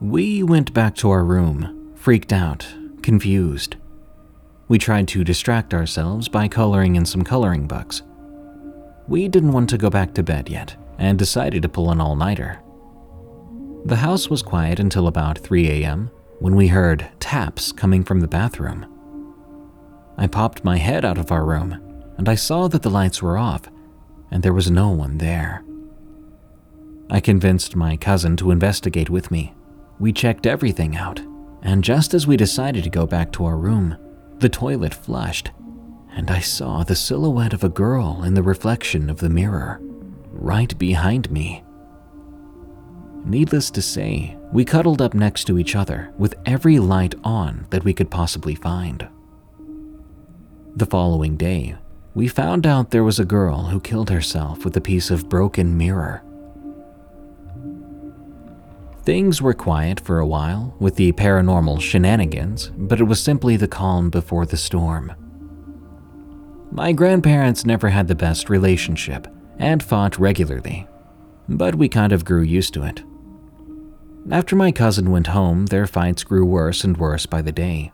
We 0.01 0.41
went 0.41 0.73
back 0.73 0.95
to 0.95 1.11
our 1.11 1.23
room, 1.23 1.93
freaked 1.93 2.33
out, 2.33 2.67
confused. 3.03 3.75
We 4.69 4.79
tried 4.79 5.07
to 5.09 5.23
distract 5.23 5.75
ourselves 5.75 6.27
by 6.27 6.47
coloring 6.47 6.95
in 6.95 7.05
some 7.05 7.23
coloring 7.23 7.67
books. 7.67 8.01
We 9.07 9.27
didn't 9.27 9.53
want 9.53 9.69
to 9.69 9.77
go 9.77 9.91
back 9.91 10.15
to 10.15 10.23
bed 10.23 10.49
yet 10.49 10.75
and 10.97 11.19
decided 11.19 11.61
to 11.61 11.69
pull 11.69 11.91
an 11.91 12.01
all 12.01 12.15
nighter. 12.15 12.61
The 13.85 13.97
house 13.97 14.29
was 14.29 14.41
quiet 14.41 14.79
until 14.79 15.07
about 15.07 15.37
3 15.37 15.69
a.m. 15.69 16.09
when 16.39 16.55
we 16.55 16.67
heard 16.67 17.07
taps 17.19 17.71
coming 17.71 18.03
from 18.03 18.19
the 18.19 18.27
bathroom. 18.27 18.85
I 20.17 20.27
popped 20.27 20.63
my 20.63 20.77
head 20.77 21.05
out 21.05 21.17
of 21.17 21.31
our 21.31 21.45
room 21.45 21.81
and 22.17 22.29
I 22.29 22.35
saw 22.35 22.67
that 22.69 22.81
the 22.81 22.89
lights 22.89 23.21
were 23.21 23.37
off 23.37 23.63
and 24.31 24.41
there 24.41 24.53
was 24.53 24.71
no 24.71 24.89
one 24.89 25.17
there. 25.17 25.63
I 27.09 27.19
convinced 27.19 27.75
my 27.75 27.97
cousin 27.97 28.35
to 28.37 28.51
investigate 28.51 29.09
with 29.09 29.29
me. 29.29 29.53
We 29.99 30.11
checked 30.11 30.47
everything 30.47 30.95
out, 30.95 31.21
and 31.61 31.83
just 31.83 32.13
as 32.13 32.25
we 32.25 32.35
decided 32.35 32.83
to 32.83 32.89
go 32.89 33.05
back 33.05 33.31
to 33.33 33.45
our 33.45 33.57
room, 33.57 33.95
the 34.39 34.49
toilet 34.49 34.93
flushed, 34.93 35.51
and 36.15 36.31
I 36.31 36.39
saw 36.39 36.83
the 36.83 36.95
silhouette 36.95 37.53
of 37.53 37.63
a 37.63 37.69
girl 37.69 38.23
in 38.23 38.33
the 38.33 38.43
reflection 38.43 39.09
of 39.09 39.19
the 39.19 39.29
mirror, 39.29 39.79
right 40.35 40.77
behind 40.77 41.31
me. 41.31 41.63
Needless 43.25 43.71
to 43.71 43.81
say, 43.81 44.37
we 44.51 44.63
cuddled 44.63 45.01
up 45.01 45.13
next 45.13 45.45
to 45.45 45.57
each 45.57 45.75
other 45.75 46.13
with 46.17 46.35
every 46.45 46.77
light 46.77 47.15
on 47.23 47.65
that 47.71 47.83
we 47.83 47.93
could 47.93 48.11
possibly 48.11 48.53
find. 48.53 49.07
The 50.75 50.85
following 50.85 51.35
day, 51.35 51.75
we 52.13 52.27
found 52.27 52.67
out 52.67 52.91
there 52.91 53.03
was 53.03 53.19
a 53.19 53.25
girl 53.25 53.63
who 53.63 53.79
killed 53.79 54.09
herself 54.09 54.63
with 54.63 54.77
a 54.77 54.81
piece 54.81 55.09
of 55.09 55.27
broken 55.27 55.77
mirror. 55.77 56.21
Things 59.03 59.41
were 59.41 59.53
quiet 59.53 59.99
for 59.99 60.19
a 60.19 60.27
while 60.27 60.75
with 60.79 60.95
the 60.95 61.11
paranormal 61.13 61.81
shenanigans, 61.81 62.71
but 62.75 62.99
it 62.99 63.03
was 63.03 63.21
simply 63.21 63.57
the 63.57 63.67
calm 63.67 64.09
before 64.09 64.45
the 64.45 64.57
storm. 64.57 65.13
My 66.71 66.91
grandparents 66.91 67.65
never 67.65 67.89
had 67.89 68.07
the 68.07 68.15
best 68.15 68.49
relationship 68.49 69.27
and 69.57 69.81
fought 69.81 70.17
regularly, 70.17 70.87
but 71.47 71.75
we 71.75 71.89
kind 71.89 72.11
of 72.11 72.25
grew 72.25 72.41
used 72.41 72.73
to 72.73 72.83
it. 72.83 73.03
After 74.31 74.55
my 74.55 74.71
cousin 74.71 75.11
went 75.11 75.27
home, 75.27 75.67
their 75.67 75.85
fights 75.85 76.23
grew 76.23 76.45
worse 76.45 76.83
and 76.83 76.97
worse 76.97 77.25
by 77.25 77.41
the 77.41 77.51
day. 77.51 77.91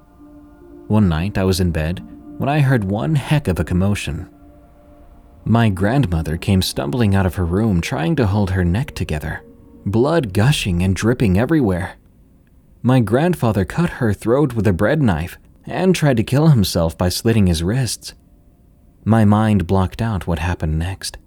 One 0.87 1.09
night 1.09 1.37
I 1.37 1.43
was 1.43 1.59
in 1.59 1.71
bed 1.71 2.05
when 2.37 2.49
I 2.49 2.59
heard 2.59 2.85
one 2.85 3.15
heck 3.15 3.47
of 3.47 3.59
a 3.59 3.63
commotion. 3.63 4.29
My 5.45 5.69
grandmother 5.69 6.37
came 6.37 6.61
stumbling 6.61 7.15
out 7.15 7.25
of 7.25 7.35
her 7.35 7.45
room 7.45 7.81
trying 7.81 8.15
to 8.15 8.27
hold 8.27 8.51
her 8.51 8.63
neck 8.63 8.95
together 8.95 9.43
blood 9.85 10.33
gushing 10.33 10.83
and 10.83 10.95
dripping 10.95 11.39
everywhere. 11.39 11.97
My 12.81 12.99
grandfather 12.99 13.65
cut 13.65 13.89
her 13.91 14.13
throat 14.13 14.53
with 14.53 14.67
a 14.67 14.73
bread 14.73 15.01
knife 15.01 15.37
and 15.65 15.95
tried 15.95 16.17
to 16.17 16.23
kill 16.23 16.49
himself 16.49 16.97
by 16.97 17.09
slitting 17.09 17.47
his 17.47 17.63
wrists. 17.63 18.13
My 19.05 19.25
mind 19.25 19.67
blocked 19.67 20.01
out 20.01 20.27
what 20.27 20.39
happened 20.39 20.77
next. 20.77 21.17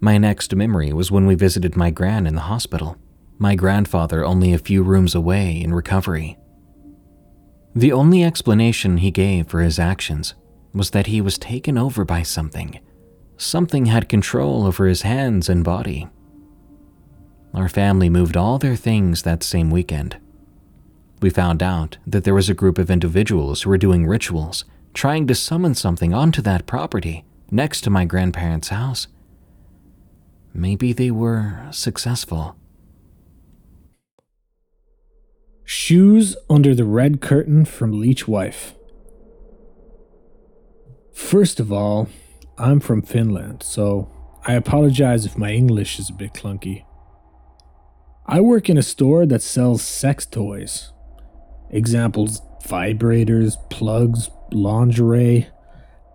My 0.00 0.18
next 0.18 0.54
memory 0.54 0.92
was 0.92 1.10
when 1.10 1.26
we 1.26 1.34
visited 1.34 1.76
my 1.76 1.90
gran 1.90 2.26
in 2.26 2.34
the 2.34 2.42
hospital, 2.42 2.96
my 3.38 3.54
grandfather 3.54 4.24
only 4.24 4.52
a 4.52 4.58
few 4.58 4.82
rooms 4.82 5.14
away 5.14 5.60
in 5.60 5.74
recovery. 5.74 6.38
The 7.74 7.92
only 7.92 8.24
explanation 8.24 8.98
he 8.98 9.10
gave 9.10 9.48
for 9.48 9.60
his 9.60 9.78
actions 9.78 10.34
was 10.72 10.90
that 10.90 11.06
he 11.06 11.20
was 11.20 11.38
taken 11.38 11.78
over 11.78 12.04
by 12.04 12.22
something. 12.22 12.78
Something 13.36 13.86
had 13.86 14.08
control 14.08 14.66
over 14.66 14.86
his 14.86 15.02
hands 15.02 15.48
and 15.48 15.64
body. 15.64 16.08
Our 17.54 17.68
family 17.68 18.08
moved 18.10 18.36
all 18.36 18.58
their 18.58 18.76
things 18.76 19.22
that 19.22 19.42
same 19.42 19.70
weekend. 19.70 20.18
We 21.20 21.30
found 21.30 21.62
out 21.62 21.96
that 22.06 22.24
there 22.24 22.34
was 22.34 22.50
a 22.50 22.54
group 22.54 22.78
of 22.78 22.90
individuals 22.90 23.62
who 23.62 23.70
were 23.70 23.78
doing 23.78 24.06
rituals, 24.06 24.66
trying 24.92 25.26
to 25.26 25.34
summon 25.34 25.74
something 25.74 26.12
onto 26.12 26.42
that 26.42 26.66
property 26.66 27.24
next 27.50 27.80
to 27.82 27.90
my 27.90 28.04
grandparents' 28.04 28.68
house. 28.68 29.08
Maybe 30.56 30.94
they 30.94 31.10
were 31.10 31.68
successful. 31.70 32.56
Shoes 35.64 36.34
under 36.48 36.74
the 36.74 36.86
red 36.86 37.20
curtain 37.20 37.66
from 37.66 38.00
Leech 38.00 38.26
Wife. 38.26 38.74
First 41.12 41.60
of 41.60 41.70
all, 41.70 42.08
I'm 42.56 42.80
from 42.80 43.02
Finland, 43.02 43.62
so 43.62 44.10
I 44.46 44.54
apologize 44.54 45.26
if 45.26 45.36
my 45.36 45.52
English 45.52 45.98
is 45.98 46.08
a 46.08 46.14
bit 46.14 46.32
clunky. 46.32 46.86
I 48.24 48.40
work 48.40 48.70
in 48.70 48.78
a 48.78 48.82
store 48.82 49.26
that 49.26 49.42
sells 49.42 49.82
sex 49.82 50.24
toys. 50.24 50.90
Examples 51.68 52.40
vibrators, 52.64 53.56
plugs, 53.68 54.30
lingerie, 54.52 55.48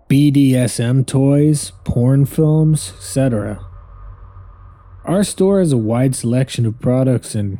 BDSM 0.08 1.06
toys, 1.06 1.70
porn 1.84 2.26
films, 2.26 2.92
etc. 2.96 3.64
Our 5.04 5.24
store 5.24 5.58
has 5.58 5.72
a 5.72 5.76
wide 5.76 6.14
selection 6.14 6.64
of 6.64 6.80
products 6.80 7.34
and 7.34 7.58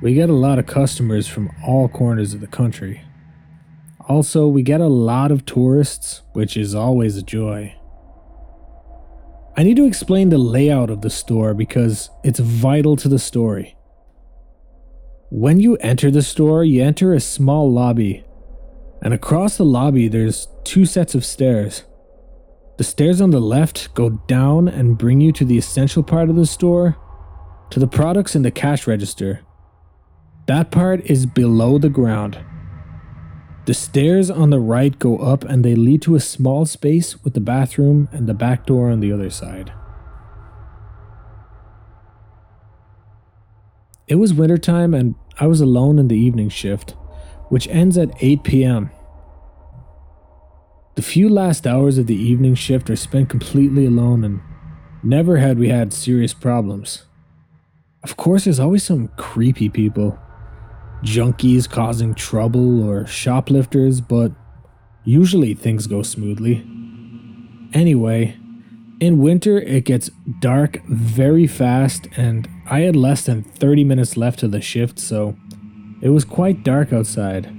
we 0.00 0.14
get 0.14 0.28
a 0.28 0.34
lot 0.34 0.60
of 0.60 0.66
customers 0.66 1.26
from 1.26 1.50
all 1.66 1.88
corners 1.88 2.34
of 2.34 2.40
the 2.40 2.46
country. 2.46 3.02
Also, 4.08 4.46
we 4.46 4.62
get 4.62 4.80
a 4.80 4.86
lot 4.86 5.32
of 5.32 5.44
tourists, 5.44 6.22
which 6.34 6.56
is 6.56 6.74
always 6.74 7.16
a 7.16 7.22
joy. 7.22 7.74
I 9.56 9.64
need 9.64 9.76
to 9.76 9.86
explain 9.86 10.28
the 10.28 10.38
layout 10.38 10.88
of 10.88 11.02
the 11.02 11.10
store 11.10 11.52
because 11.52 12.10
it's 12.22 12.38
vital 12.38 12.94
to 12.96 13.08
the 13.08 13.18
story. 13.18 13.76
When 15.30 15.58
you 15.58 15.76
enter 15.78 16.12
the 16.12 16.22
store, 16.22 16.62
you 16.62 16.82
enter 16.82 17.12
a 17.12 17.20
small 17.20 17.70
lobby, 17.70 18.24
and 19.02 19.12
across 19.12 19.56
the 19.56 19.64
lobby, 19.64 20.06
there's 20.06 20.46
two 20.62 20.86
sets 20.86 21.14
of 21.16 21.24
stairs. 21.24 21.82
The 22.78 22.84
stairs 22.84 23.20
on 23.20 23.30
the 23.30 23.40
left 23.40 23.92
go 23.94 24.08
down 24.08 24.68
and 24.68 24.96
bring 24.96 25.20
you 25.20 25.32
to 25.32 25.44
the 25.44 25.58
essential 25.58 26.04
part 26.04 26.30
of 26.30 26.36
the 26.36 26.46
store, 26.46 26.96
to 27.70 27.80
the 27.80 27.88
products 27.88 28.36
in 28.36 28.42
the 28.42 28.52
cash 28.52 28.86
register. 28.86 29.40
That 30.46 30.70
part 30.70 31.04
is 31.04 31.26
below 31.26 31.78
the 31.78 31.88
ground. 31.88 32.38
The 33.66 33.74
stairs 33.74 34.30
on 34.30 34.50
the 34.50 34.60
right 34.60 34.96
go 34.96 35.18
up 35.18 35.42
and 35.42 35.64
they 35.64 35.74
lead 35.74 36.02
to 36.02 36.14
a 36.14 36.20
small 36.20 36.66
space 36.66 37.22
with 37.24 37.34
the 37.34 37.40
bathroom 37.40 38.08
and 38.12 38.28
the 38.28 38.32
back 38.32 38.64
door 38.64 38.90
on 38.90 39.00
the 39.00 39.12
other 39.12 39.28
side. 39.28 39.72
It 44.06 44.14
was 44.14 44.32
wintertime 44.32 44.94
and 44.94 45.16
I 45.40 45.48
was 45.48 45.60
alone 45.60 45.98
in 45.98 46.06
the 46.06 46.16
evening 46.16 46.48
shift, 46.48 46.92
which 47.48 47.66
ends 47.66 47.98
at 47.98 48.10
8 48.20 48.44
pm. 48.44 48.90
The 50.98 51.02
few 51.02 51.28
last 51.28 51.64
hours 51.64 51.96
of 51.96 52.08
the 52.08 52.16
evening 52.16 52.56
shift 52.56 52.90
are 52.90 52.96
spent 52.96 53.28
completely 53.28 53.86
alone, 53.86 54.24
and 54.24 54.40
never 55.00 55.36
had 55.36 55.56
we 55.56 55.68
had 55.68 55.92
serious 55.92 56.34
problems. 56.34 57.04
Of 58.02 58.16
course, 58.16 58.42
there's 58.42 58.58
always 58.58 58.82
some 58.82 59.06
creepy 59.16 59.68
people, 59.68 60.18
junkies 61.04 61.70
causing 61.70 62.16
trouble, 62.16 62.82
or 62.82 63.06
shoplifters, 63.06 64.00
but 64.00 64.32
usually 65.04 65.54
things 65.54 65.86
go 65.86 66.02
smoothly. 66.02 66.66
Anyway, 67.72 68.36
in 68.98 69.20
winter 69.20 69.60
it 69.60 69.84
gets 69.84 70.10
dark 70.40 70.82
very 70.88 71.46
fast, 71.46 72.08
and 72.16 72.48
I 72.68 72.80
had 72.80 72.96
less 72.96 73.24
than 73.24 73.44
30 73.44 73.84
minutes 73.84 74.16
left 74.16 74.42
of 74.42 74.50
the 74.50 74.60
shift, 74.60 74.98
so 74.98 75.36
it 76.02 76.08
was 76.08 76.24
quite 76.24 76.64
dark 76.64 76.92
outside. 76.92 77.54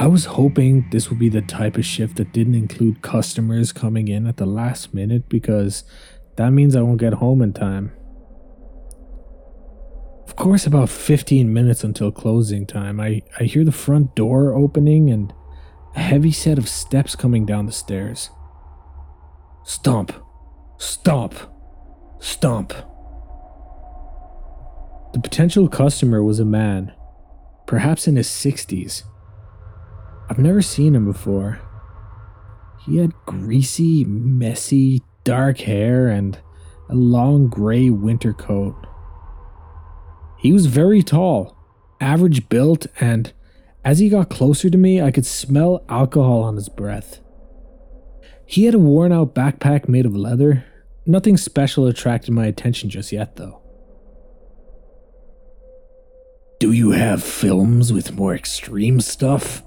I 0.00 0.06
was 0.06 0.24
hoping 0.24 0.88
this 0.88 1.10
would 1.10 1.18
be 1.18 1.28
the 1.28 1.42
type 1.42 1.76
of 1.76 1.84
shift 1.84 2.16
that 2.16 2.32
didn't 2.32 2.54
include 2.54 3.02
customers 3.02 3.70
coming 3.70 4.08
in 4.08 4.26
at 4.26 4.38
the 4.38 4.46
last 4.46 4.94
minute 4.94 5.28
because 5.28 5.84
that 6.36 6.54
means 6.54 6.74
I 6.74 6.80
won't 6.80 7.00
get 7.00 7.12
home 7.12 7.42
in 7.42 7.52
time. 7.52 7.92
Of 10.26 10.36
course, 10.36 10.64
about 10.64 10.88
15 10.88 11.52
minutes 11.52 11.84
until 11.84 12.10
closing 12.10 12.66
time, 12.66 12.98
I, 12.98 13.20
I 13.38 13.44
hear 13.44 13.62
the 13.62 13.72
front 13.72 14.16
door 14.16 14.54
opening 14.54 15.10
and 15.10 15.34
a 15.94 16.00
heavy 16.00 16.32
set 16.32 16.56
of 16.56 16.66
steps 16.66 17.14
coming 17.14 17.44
down 17.44 17.66
the 17.66 17.70
stairs. 17.70 18.30
Stomp, 19.64 20.14
stomp, 20.78 21.34
stomp. 22.20 22.72
The 25.12 25.20
potential 25.20 25.68
customer 25.68 26.22
was 26.24 26.40
a 26.40 26.46
man, 26.46 26.94
perhaps 27.66 28.08
in 28.08 28.16
his 28.16 28.28
60s 28.28 29.02
I've 30.30 30.38
never 30.38 30.62
seen 30.62 30.94
him 30.94 31.04
before. 31.06 31.60
He 32.86 32.98
had 32.98 33.12
greasy, 33.26 34.04
messy, 34.04 35.02
dark 35.24 35.58
hair 35.58 36.06
and 36.06 36.38
a 36.88 36.94
long 36.94 37.48
gray 37.48 37.90
winter 37.90 38.32
coat. 38.32 38.86
He 40.38 40.52
was 40.52 40.66
very 40.66 41.02
tall, 41.02 41.56
average 42.00 42.48
built, 42.48 42.86
and 43.00 43.32
as 43.84 43.98
he 43.98 44.08
got 44.08 44.30
closer 44.30 44.70
to 44.70 44.78
me, 44.78 45.02
I 45.02 45.10
could 45.10 45.26
smell 45.26 45.84
alcohol 45.88 46.42
on 46.42 46.54
his 46.54 46.68
breath. 46.68 47.18
He 48.46 48.66
had 48.66 48.74
a 48.74 48.78
worn 48.78 49.12
out 49.12 49.34
backpack 49.34 49.88
made 49.88 50.06
of 50.06 50.14
leather. 50.14 50.64
Nothing 51.04 51.36
special 51.36 51.88
attracted 51.88 52.30
my 52.30 52.46
attention 52.46 52.88
just 52.88 53.10
yet, 53.10 53.34
though. 53.34 53.62
Do 56.60 56.70
you 56.70 56.92
have 56.92 57.22
films 57.22 57.92
with 57.92 58.12
more 58.12 58.34
extreme 58.34 59.00
stuff? 59.00 59.64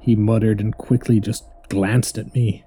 He 0.00 0.16
muttered 0.16 0.60
and 0.60 0.76
quickly 0.76 1.20
just 1.20 1.44
glanced 1.68 2.18
at 2.18 2.34
me. 2.34 2.64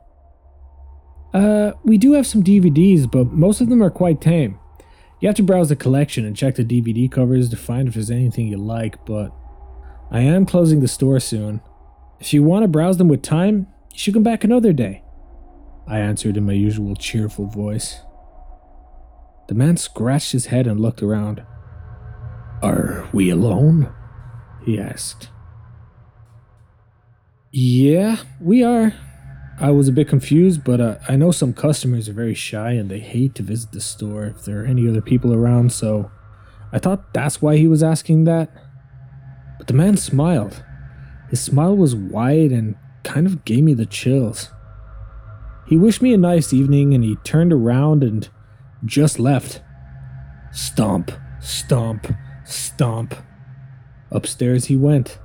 Uh, 1.34 1.74
we 1.84 1.98
do 1.98 2.14
have 2.14 2.28
some 2.28 2.44
DVDs, 2.44 3.10
but 3.10 3.32
most 3.32 3.60
of 3.60 3.70
them 3.70 3.82
are 3.82 3.90
quite 3.90 4.22
tame. 4.22 4.60
You 5.20 5.28
have 5.28 5.36
to 5.38 5.44
browse 5.44 5.70
the 5.70 5.76
collection 5.76 6.26
and 6.26 6.36
check 6.36 6.56
the 6.56 6.66
DVD 6.66 7.12
covers 7.12 7.50
to 7.50 7.58
find 7.58 7.88
if 7.88 7.96
there's 7.96 8.12
anything 8.12 8.48
you 8.48 8.58
like, 8.58 9.04
but 9.06 9.34
I 10.12 10.20
am 10.20 10.46
closing 10.46 10.80
the 10.80 10.88
store 10.88 11.20
soon. 11.20 11.62
If 12.20 12.34
you 12.34 12.44
want 12.44 12.64
to 12.64 12.68
browse 12.68 12.98
them 12.98 13.08
with 13.08 13.22
time, 13.22 13.68
you 13.92 13.98
should 14.00 14.14
come 14.14 14.24
back 14.24 14.44
another 14.44 14.74
day. 14.74 15.04
I 15.88 16.00
answered 16.00 16.38
in 16.38 16.46
my 16.46 16.54
usual 16.54 16.96
cheerful 16.96 17.48
voice. 17.48 18.02
The 19.48 19.56
man 19.56 19.78
scratched 19.78 20.32
his 20.32 20.48
head 20.48 20.68
and 20.68 20.80
looked 20.80 21.02
around. 21.02 21.44
Are 22.62 23.10
we 23.12 23.30
alone? 23.30 23.94
he 24.66 24.80
asked. 24.80 25.30
Yeah, 27.56 28.18
we 28.40 28.64
are. 28.64 28.96
I 29.60 29.70
was 29.70 29.88
a 29.88 29.92
bit 29.92 30.08
confused, 30.08 30.64
but 30.64 30.82
uh, 30.82 30.98
I 31.08 31.16
know 31.18 31.30
some 31.30 31.54
customers 31.54 32.10
are 32.10 32.14
very 32.14 32.34
shy 32.34 32.72
and 32.72 32.90
they 32.90 32.98
hate 32.98 33.36
to 33.36 33.44
visit 33.44 33.72
the 33.72 33.80
store 33.80 34.24
if 34.24 34.44
there 34.44 34.64
are 34.64 34.66
any 34.66 34.90
other 34.90 35.02
people 35.02 35.32
around, 35.32 35.72
so 35.72 36.10
I 36.72 36.80
thought 36.80 37.14
that's 37.14 37.44
why 37.44 37.58
he 37.58 37.68
was 37.68 37.84
asking 37.84 38.24
that. 38.24 38.50
But 39.60 39.68
the 39.68 39.76
man 39.76 39.98
smiled. 39.98 40.64
His 41.30 41.42
smile 41.42 41.78
was 41.78 41.94
wide 41.94 42.52
and 42.52 42.74
kind 43.04 43.28
of 43.28 43.46
gave 43.46 43.64
me 43.64 43.76
the 43.76 43.86
chills. 43.86 44.50
He 45.68 45.78
wished 45.78 46.02
me 46.02 46.12
a 46.12 46.18
nice 46.18 46.54
evening 46.54 46.96
and 46.96 47.04
he 47.04 47.18
turned 47.18 47.54
around 47.54 48.04
and 48.04 48.28
just 48.84 49.20
left. 49.20 49.62
Stomp, 50.52 51.12
stomp, 51.40 52.08
stomp. 52.46 53.14
Upstairs 54.10 54.66
he 54.66 54.76
went. 54.76 55.20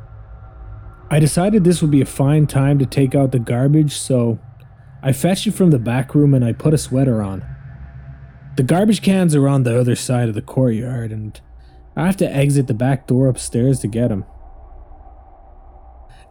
I 1.10 1.20
decided 1.20 1.64
this 1.64 1.80
would 1.80 1.90
be 1.90 2.02
a 2.02 2.06
fine 2.06 2.46
time 2.46 2.78
to 2.78 2.86
take 2.86 3.14
out 3.14 3.32
the 3.32 3.38
garbage, 3.38 3.96
so 3.96 4.38
I 5.02 5.12
fetched 5.12 5.46
it 5.46 5.52
from 5.52 5.70
the 5.70 5.78
back 5.78 6.14
room 6.14 6.34
and 6.34 6.44
I 6.44 6.52
put 6.52 6.74
a 6.74 6.78
sweater 6.78 7.22
on. 7.22 7.44
The 8.56 8.62
garbage 8.62 9.00
cans 9.00 9.34
are 9.34 9.48
on 9.48 9.62
the 9.62 9.78
other 9.78 9.94
side 9.94 10.28
of 10.28 10.34
the 10.34 10.42
courtyard, 10.42 11.12
and 11.12 11.40
I 11.96 12.06
have 12.06 12.16
to 12.18 12.30
exit 12.30 12.66
the 12.66 12.74
back 12.74 13.06
door 13.06 13.28
upstairs 13.28 13.80
to 13.80 13.88
get 13.88 14.08
them. 14.08 14.26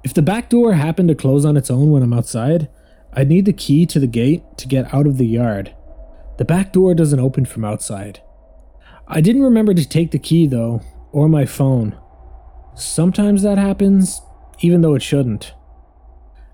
If 0.04 0.14
the 0.14 0.22
back 0.22 0.50
door 0.50 0.74
happened 0.74 1.10
to 1.10 1.16
close 1.16 1.44
on 1.44 1.58
its 1.58 1.72
own 1.72 1.90
when 1.92 2.04
I'm 2.04 2.14
outside, 2.14 2.70
I'd 3.14 3.30
need 3.30 3.46
the 3.46 3.54
key 3.54 3.86
to 3.88 4.00
the 4.00 4.08
gate 4.08 4.44
to 4.58 4.68
get 4.68 4.94
out 4.94 5.08
of 5.08 5.18
the 5.18 5.26
yard. 5.26 5.74
The 6.38 6.46
back 6.46 6.72
door 6.72 6.94
doesn't 6.94 7.20
open 7.20 7.46
from 7.46 7.66
outside. 7.66 8.22
I 9.08 9.22
didn't 9.22 9.42
remember 9.42 9.74
to 9.74 9.88
take 9.88 10.12
the 10.12 10.20
key 10.20 10.46
though, 10.46 10.82
or 11.12 11.28
my 11.28 11.46
phone. 11.46 11.98
Sometimes 12.76 13.42
that 13.42 13.58
happens, 13.58 14.22
even 14.60 14.82
though 14.82 14.96
it 14.96 15.02
shouldn't. 15.02 15.54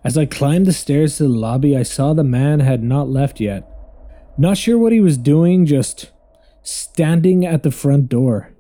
As 0.03 0.17
I 0.17 0.25
climbed 0.25 0.65
the 0.65 0.73
stairs 0.73 1.17
to 1.17 1.23
the 1.23 1.29
lobby, 1.29 1.77
I 1.77 1.83
saw 1.83 2.13
the 2.13 2.23
man 2.23 2.59
had 2.59 2.83
not 2.83 3.09
left 3.09 3.39
yet. 3.39 3.69
Not 4.37 4.57
sure 4.57 4.77
what 4.77 4.91
he 4.91 4.99
was 4.99 5.17
doing, 5.17 5.65
just 5.65 6.11
standing 6.61 7.45
at 7.45 7.63
the 7.63 7.71
front 7.71 8.09
door. 8.09 8.53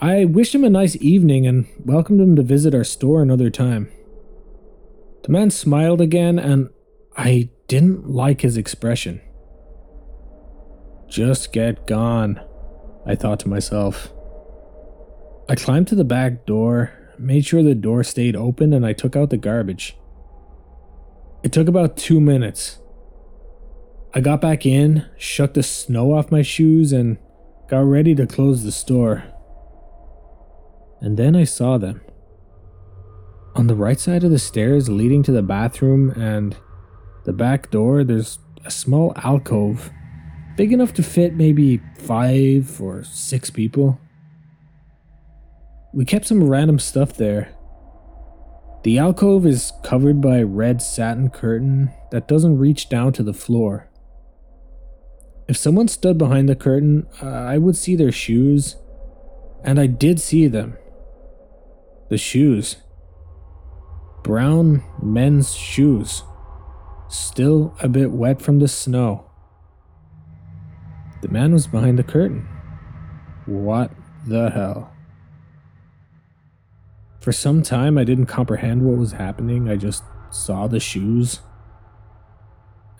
I 0.00 0.24
wished 0.24 0.54
him 0.54 0.64
a 0.64 0.70
nice 0.70 0.96
evening 0.96 1.46
and 1.46 1.66
welcomed 1.84 2.20
him 2.20 2.34
to 2.34 2.42
visit 2.42 2.74
our 2.74 2.82
store 2.82 3.22
another 3.22 3.50
time. 3.50 3.88
The 5.22 5.30
man 5.30 5.50
smiled 5.50 6.00
again, 6.00 6.40
and 6.40 6.70
I 7.16 7.50
didn't 7.68 8.08
like 8.10 8.40
his 8.40 8.56
expression. 8.56 9.20
Just 11.08 11.52
get 11.52 11.86
gone, 11.86 12.40
I 13.06 13.14
thought 13.14 13.38
to 13.40 13.48
myself. 13.48 14.12
I 15.48 15.54
climbed 15.54 15.86
to 15.88 15.94
the 15.94 16.04
back 16.04 16.46
door, 16.46 16.92
made 17.18 17.44
sure 17.44 17.62
the 17.62 17.74
door 17.74 18.04
stayed 18.04 18.36
open, 18.36 18.72
and 18.72 18.84
I 18.84 18.92
took 18.92 19.16
out 19.16 19.30
the 19.30 19.36
garbage. 19.36 19.96
It 21.42 21.52
took 21.52 21.68
about 21.68 21.96
two 21.96 22.20
minutes. 22.20 22.78
I 24.14 24.20
got 24.20 24.40
back 24.40 24.66
in, 24.66 25.06
shook 25.16 25.54
the 25.54 25.62
snow 25.62 26.12
off 26.12 26.30
my 26.30 26.42
shoes, 26.42 26.92
and 26.92 27.18
got 27.68 27.80
ready 27.80 28.14
to 28.14 28.26
close 28.26 28.62
the 28.62 28.72
store. 28.72 29.24
And 31.00 31.16
then 31.16 31.34
I 31.34 31.44
saw 31.44 31.78
them. 31.78 32.00
On 33.54 33.66
the 33.66 33.74
right 33.74 33.98
side 33.98 34.24
of 34.24 34.30
the 34.30 34.38
stairs 34.38 34.88
leading 34.88 35.22
to 35.24 35.32
the 35.32 35.42
bathroom 35.42 36.10
and 36.10 36.56
the 37.24 37.32
back 37.32 37.70
door, 37.70 38.04
there's 38.04 38.38
a 38.64 38.70
small 38.70 39.12
alcove, 39.16 39.90
big 40.56 40.72
enough 40.72 40.94
to 40.94 41.02
fit 41.02 41.34
maybe 41.34 41.80
five 41.98 42.80
or 42.80 43.04
six 43.04 43.50
people. 43.50 43.98
We 45.94 46.06
kept 46.06 46.26
some 46.26 46.48
random 46.48 46.78
stuff 46.78 47.12
there. 47.12 47.54
The 48.82 48.98
alcove 48.98 49.44
is 49.44 49.72
covered 49.84 50.20
by 50.20 50.38
a 50.38 50.46
red 50.46 50.80
satin 50.80 51.28
curtain 51.28 51.92
that 52.10 52.26
doesn't 52.26 52.58
reach 52.58 52.88
down 52.88 53.12
to 53.12 53.22
the 53.22 53.34
floor. 53.34 53.90
If 55.48 55.56
someone 55.56 55.88
stood 55.88 56.16
behind 56.16 56.48
the 56.48 56.56
curtain, 56.56 57.06
uh, 57.22 57.26
I 57.26 57.58
would 57.58 57.76
see 57.76 57.94
their 57.94 58.10
shoes, 58.10 58.76
and 59.62 59.78
I 59.78 59.86
did 59.86 60.18
see 60.18 60.46
them. 60.46 60.78
The 62.08 62.16
shoes. 62.16 62.76
Brown 64.24 64.82
men's 65.02 65.54
shoes. 65.54 66.22
Still 67.08 67.76
a 67.80 67.88
bit 67.88 68.12
wet 68.12 68.40
from 68.40 68.60
the 68.60 68.68
snow. 68.68 69.30
The 71.20 71.28
man 71.28 71.52
was 71.52 71.66
behind 71.66 71.98
the 71.98 72.04
curtain. 72.04 72.48
What 73.46 73.92
the 74.26 74.50
hell? 74.50 74.91
For 77.22 77.30
some 77.30 77.62
time, 77.62 77.96
I 77.96 78.02
didn't 78.02 78.26
comprehend 78.26 78.82
what 78.82 78.98
was 78.98 79.12
happening. 79.12 79.70
I 79.70 79.76
just 79.76 80.02
saw 80.30 80.66
the 80.66 80.80
shoes. 80.80 81.38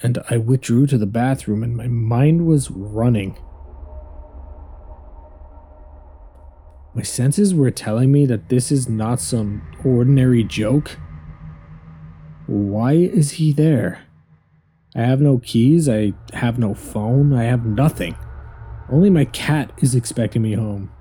And 0.00 0.18
I 0.30 0.36
withdrew 0.36 0.86
to 0.86 0.98
the 0.98 1.06
bathroom, 1.06 1.64
and 1.64 1.76
my 1.76 1.88
mind 1.88 2.46
was 2.46 2.70
running. 2.70 3.36
My 6.94 7.02
senses 7.02 7.52
were 7.52 7.72
telling 7.72 8.12
me 8.12 8.24
that 8.26 8.48
this 8.48 8.70
is 8.70 8.88
not 8.88 9.18
some 9.18 9.62
ordinary 9.84 10.44
joke. 10.44 10.98
Why 12.46 12.92
is 12.92 13.32
he 13.32 13.52
there? 13.52 14.02
I 14.94 15.00
have 15.00 15.20
no 15.20 15.38
keys, 15.38 15.88
I 15.88 16.12
have 16.32 16.60
no 16.60 16.74
phone, 16.74 17.32
I 17.32 17.44
have 17.44 17.66
nothing. 17.66 18.14
Only 18.88 19.10
my 19.10 19.24
cat 19.24 19.72
is 19.78 19.96
expecting 19.96 20.42
me 20.42 20.52
home. 20.52 20.92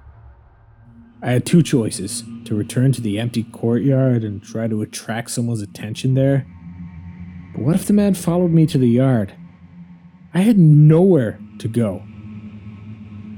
I 1.22 1.32
had 1.32 1.46
two 1.46 1.62
choices 1.62 2.24
to 2.46 2.56
return 2.56 2.92
to 2.94 3.02
the 3.02 3.20
empty 3.20 3.44
courtyard 3.44 4.24
and 4.24 4.42
try 4.42 4.68
to 4.68 4.82
attract 4.82 5.32
someone's 5.32 5.62
attention 5.62 6.16
there. 6.16 6.48
But 7.54 7.62
what 7.62 7.76
if 7.76 7.86
the 7.86 7.94
man 7.94 8.16
followed 8.16 8.52
me 8.52 8.66
to 8.68 8.78
the 8.78 8.90
yard? 8.90 9.34
I 10.34 10.40
had 10.40 10.58
nowhere 10.58 11.40
to 11.60 11.68
go. 11.68 12.04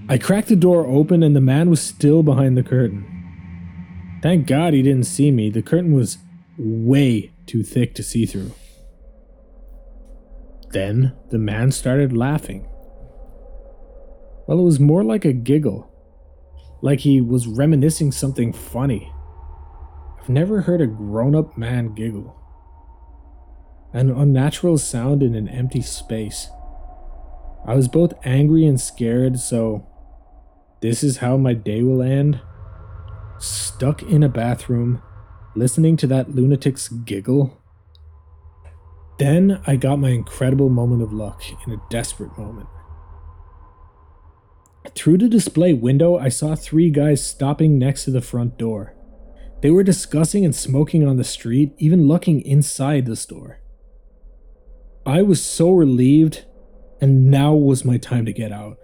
I 0.08 0.17
cracked 0.17 0.48
the 0.48 0.56
door 0.56 0.86
open 0.86 1.24
and 1.24 1.36
the 1.36 1.41
man 1.41 1.69
was 1.69 1.82
still 1.82 2.24
behind 2.24 2.56
the 2.56 2.63
curtain. 2.63 3.10
Thank 4.22 4.48
God 4.48 4.74
he 4.74 4.82
didn't 4.82 5.06
see 5.06 5.32
me. 5.32 5.50
The 5.50 5.62
curtain 5.62 5.93
was 5.93 6.17
way 6.58 7.32
too 7.46 7.63
thick 7.63 7.96
to 7.96 8.04
see 8.04 8.26
through. 8.26 8.54
Then 10.72 11.13
the 11.30 11.38
man 11.38 11.72
started 11.72 12.15
laughing. 12.15 12.67
Well, 14.48 14.60
it 14.60 14.63
was 14.63 14.80
more 14.80 15.04
like 15.04 15.26
a 15.26 15.34
giggle, 15.34 15.89
like 16.84 17.00
he 17.00 17.22
was 17.22 17.48
reminiscing 17.48 18.12
something 18.12 18.52
funny. 18.52 19.10
I've 20.19 20.28
never 20.28 20.62
heard 20.62 20.82
a 20.82 20.86
grown 20.86 21.34
up 21.34 21.58
man 21.58 21.93
giggle. 21.96 22.36
An 23.93 24.12
unnatural 24.12 24.78
sound 24.78 25.24
in 25.24 25.34
an 25.34 25.48
empty 25.48 25.82
space. 25.82 26.50
I 27.65 27.74
was 27.76 27.88
both 27.88 28.13
angry 28.26 28.65
and 28.65 28.82
scared, 28.82 29.39
so 29.39 29.88
this 30.82 31.06
is 31.06 31.17
how 31.17 31.38
my 31.38 31.54
day 31.54 31.84
will 31.84 32.02
end. 32.02 32.41
Stuck 33.39 34.04
in 34.04 34.22
a 34.22 34.28
bathroom, 34.28 35.02
listening 35.56 35.96
to 35.98 36.08
that 36.08 36.36
lunatic's 36.36 36.89
giggle. 36.89 37.62
Then 39.19 39.62
I 39.65 39.78
got 39.78 40.00
my 40.00 40.10
incredible 40.10 40.67
moment 40.67 41.02
of 41.02 41.13
luck 41.13 41.43
in 41.65 41.72
a 41.72 41.82
desperate 41.89 42.38
moment. 42.38 42.67
Through 44.96 45.19
the 45.19 45.30
display 45.30 45.74
window, 45.74 46.17
I 46.17 46.30
saw 46.30 46.56
three 46.56 46.89
guys 46.89 47.26
stopping 47.26 47.80
next 47.80 48.04
to 48.06 48.12
the 48.12 48.22
front 48.22 48.58
door. 48.58 48.93
They 49.62 49.72
were 49.72 49.84
discussing 49.84 50.43
and 50.43 50.54
smoking 50.54 51.08
on 51.08 51.15
the 51.15 51.24
street, 51.24 51.74
even 51.78 52.08
looking 52.08 52.41
inside 52.41 53.06
the 53.06 53.15
store. 53.15 53.60
I 55.06 55.22
was 55.22 55.43
so 55.43 55.72
relieved, 55.72 56.46
and 57.00 57.32
now 57.32 57.54
was 57.54 57.86
my 57.86 57.98
time 57.98 58.26
to 58.26 58.34
get 58.34 58.52
out. 58.52 58.78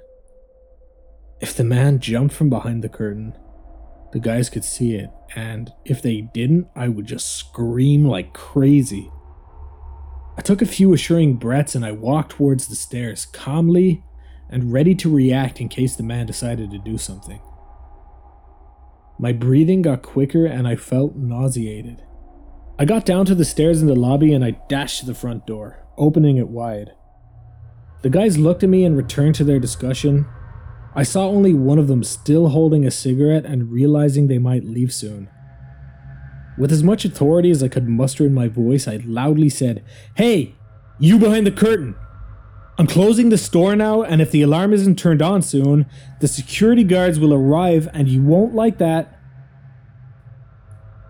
If 1.42 1.54
the 1.56 1.64
man 1.64 2.00
jumped 2.00 2.34
from 2.34 2.50
behind 2.50 2.84
the 2.84 2.90
curtain, 2.90 3.38
the 4.12 4.20
guys 4.20 4.50
could 4.50 4.64
see 4.64 4.96
it, 4.96 5.10
and 5.36 5.72
if 5.86 6.02
they 6.02 6.22
didn't, 6.22 6.68
I 6.76 6.88
would 6.88 7.06
just 7.06 7.36
scream 7.36 8.06
like 8.06 8.34
crazy. 8.34 9.12
I 10.38 10.42
took 10.42 10.62
a 10.62 10.66
few 10.66 10.94
assuring 10.94 11.36
breaths 11.36 11.76
and 11.76 11.86
I 11.86 11.92
walked 11.92 12.32
towards 12.32 12.68
the 12.68 12.76
stairs, 12.76 13.26
calmly 13.26 14.04
and 14.50 14.74
ready 14.74 14.96
to 14.96 15.14
react 15.14 15.62
in 15.62 15.70
case 15.70 15.96
the 15.96 16.04
man 16.04 16.26
decided 16.26 16.72
to 16.72 16.78
do 16.80 16.98
something. 16.98 17.42
My 19.20 19.32
breathing 19.32 19.82
got 19.82 20.02
quicker 20.02 20.46
and 20.46 20.68
I 20.68 20.76
felt 20.76 21.16
nauseated. 21.16 22.04
I 22.78 22.86
got 22.86 23.06
down 23.06 23.26
to 23.26 23.36
the 23.36 23.46
stairs 23.46 23.82
in 23.82 23.88
the 23.88 23.96
lobby 23.96 24.34
and 24.34 24.44
I 24.44 24.52
dashed 24.70 25.02
to 25.02 25.06
the 25.06 25.14
front 25.14 25.46
door, 25.46 25.86
opening 25.98 26.38
it 26.38 26.48
wide. 26.48 26.92
The 28.02 28.10
guys 28.10 28.38
looked 28.38 28.64
at 28.64 28.70
me 28.70 28.86
and 28.86 28.96
returned 28.96 29.36
to 29.36 29.44
their 29.44 29.60
discussion, 29.60 30.26
I 30.96 31.04
saw 31.04 31.28
only 31.28 31.54
one 31.54 31.78
of 31.78 31.88
them 31.88 32.04
still 32.04 32.50
holding 32.50 32.86
a 32.86 32.92
cigarette 32.92 33.46
and 33.46 33.72
realizing 33.72 34.28
they 34.28 34.40
might 34.40 34.64
leave 34.64 34.94
soon. 34.94 35.30
With 36.58 36.72
as 36.72 36.84
much 36.84 37.06
authority 37.06 37.52
as 37.52 37.62
I 37.62 37.68
could 37.68 37.88
muster 37.88 38.26
in 38.26 38.34
my 38.34 38.48
voice, 38.48 38.88
I 38.88 38.98
loudly 39.06 39.50
said, 39.50 39.84
Hey, 40.16 40.56
you 40.98 41.20
behind 41.20 41.46
the 41.46 41.52
curtain! 41.52 41.96
I'm 42.80 42.88
closing 42.88 43.28
the 43.28 43.38
store 43.38 43.76
now, 43.76 44.04
and 44.04 44.22
if 44.22 44.32
the 44.32 44.42
alarm 44.42 44.72
isn't 44.72 44.98
turned 44.98 45.22
on 45.22 45.42
soon, 45.42 45.86
the 46.22 46.30
security 46.30 46.86
guards 46.86 47.20
will 47.20 47.34
arrive 47.34 47.90
and 47.92 48.08
you 48.08 48.24
won't 48.24 48.56
like 48.56 48.78
that. 48.78 49.20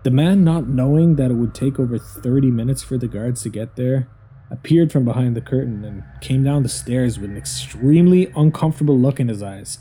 The 0.02 0.10
man, 0.10 0.42
not 0.42 0.66
knowing 0.66 1.14
that 1.14 1.30
it 1.30 1.34
would 1.34 1.54
take 1.54 1.78
over 1.78 1.96
30 1.96 2.50
minutes 2.50 2.82
for 2.82 2.98
the 2.98 3.06
guards 3.06 3.44
to 3.44 3.50
get 3.50 3.76
there, 3.76 4.08
appeared 4.50 4.90
from 4.90 5.04
behind 5.04 5.36
the 5.36 5.40
curtain 5.40 5.84
and 5.84 6.02
came 6.20 6.42
down 6.42 6.64
the 6.64 6.68
stairs 6.68 7.20
with 7.20 7.30
an 7.30 7.36
extremely 7.36 8.32
uncomfortable 8.34 8.98
look 8.98 9.20
in 9.20 9.28
his 9.28 9.40
eyes. 9.40 9.78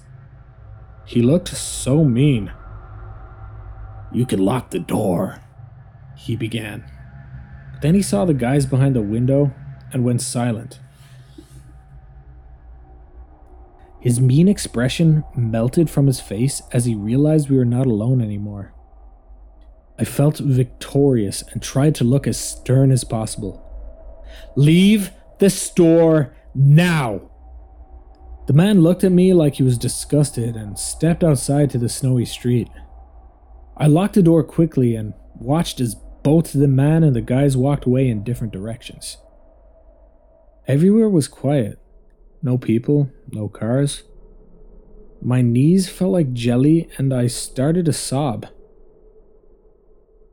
He 1.06 1.24
looked 1.24 1.48
so 1.48 2.04
mean. 2.04 2.54
You 4.12 4.28
can 4.28 4.38
lock 4.38 4.70
the 4.70 4.78
door, 4.78 5.42
he 6.16 6.36
began. 6.36 6.84
Then 7.82 7.96
he 7.96 8.04
saw 8.04 8.26
the 8.26 8.36
guys 8.36 8.68
behind 8.68 8.96
the 8.96 9.02
window 9.02 9.56
and 9.92 10.04
went 10.04 10.22
silent. 10.22 10.80
His 14.00 14.22
mean 14.22 14.48
expression 14.48 15.24
melted 15.36 15.90
from 15.90 16.08
his 16.08 16.20
face 16.20 16.62
as 16.72 16.86
he 16.86 16.96
realized 16.96 17.50
we 17.50 17.58
were 17.58 17.66
not 17.66 17.86
alone 17.86 18.22
anymore. 18.22 18.74
I 19.98 20.06
felt 20.06 20.38
victorious 20.38 21.44
and 21.52 21.62
tried 21.62 21.96
to 21.96 22.06
look 22.06 22.26
as 22.26 22.38
stern 22.38 22.92
as 22.92 23.04
possible. 23.04 23.66
Leave 24.56 25.12
the 25.40 25.50
store 25.50 26.34
now. 26.56 27.30
The 28.48 28.54
man 28.54 28.82
looked 28.82 29.04
at 29.04 29.12
me 29.12 29.34
like 29.34 29.56
he 29.56 29.64
was 29.64 29.78
disgusted 29.78 30.56
and 30.56 30.80
stepped 30.80 31.24
outside 31.24 31.70
to 31.72 31.78
the 31.78 31.90
snowy 31.90 32.26
street. 32.26 32.70
I 33.76 33.88
locked 33.88 34.16
the 34.16 34.24
door 34.24 34.44
quickly 34.44 34.96
and 34.96 35.14
watched 35.36 35.82
as 35.82 35.96
both 36.24 36.54
the 36.54 36.68
man 36.68 37.04
and 37.04 37.16
the 37.16 37.22
guys 37.22 37.58
walked 37.58 37.86
away 37.86 38.10
in 38.10 38.24
different 38.24 38.54
directions. 38.54 39.18
Everywhere 40.68 41.10
was 41.10 41.28
quiet. 41.28 41.80
No 42.42 42.58
people, 42.58 43.12
no 43.32 43.50
cars. 43.50 44.04
My 45.22 45.42
knees 45.42 45.90
felt 45.90 46.12
like 46.12 46.34
jelly 46.34 46.90
and 46.98 47.14
I 47.14 47.28
started 47.28 47.86
to 47.86 47.94
sob. 47.94 48.48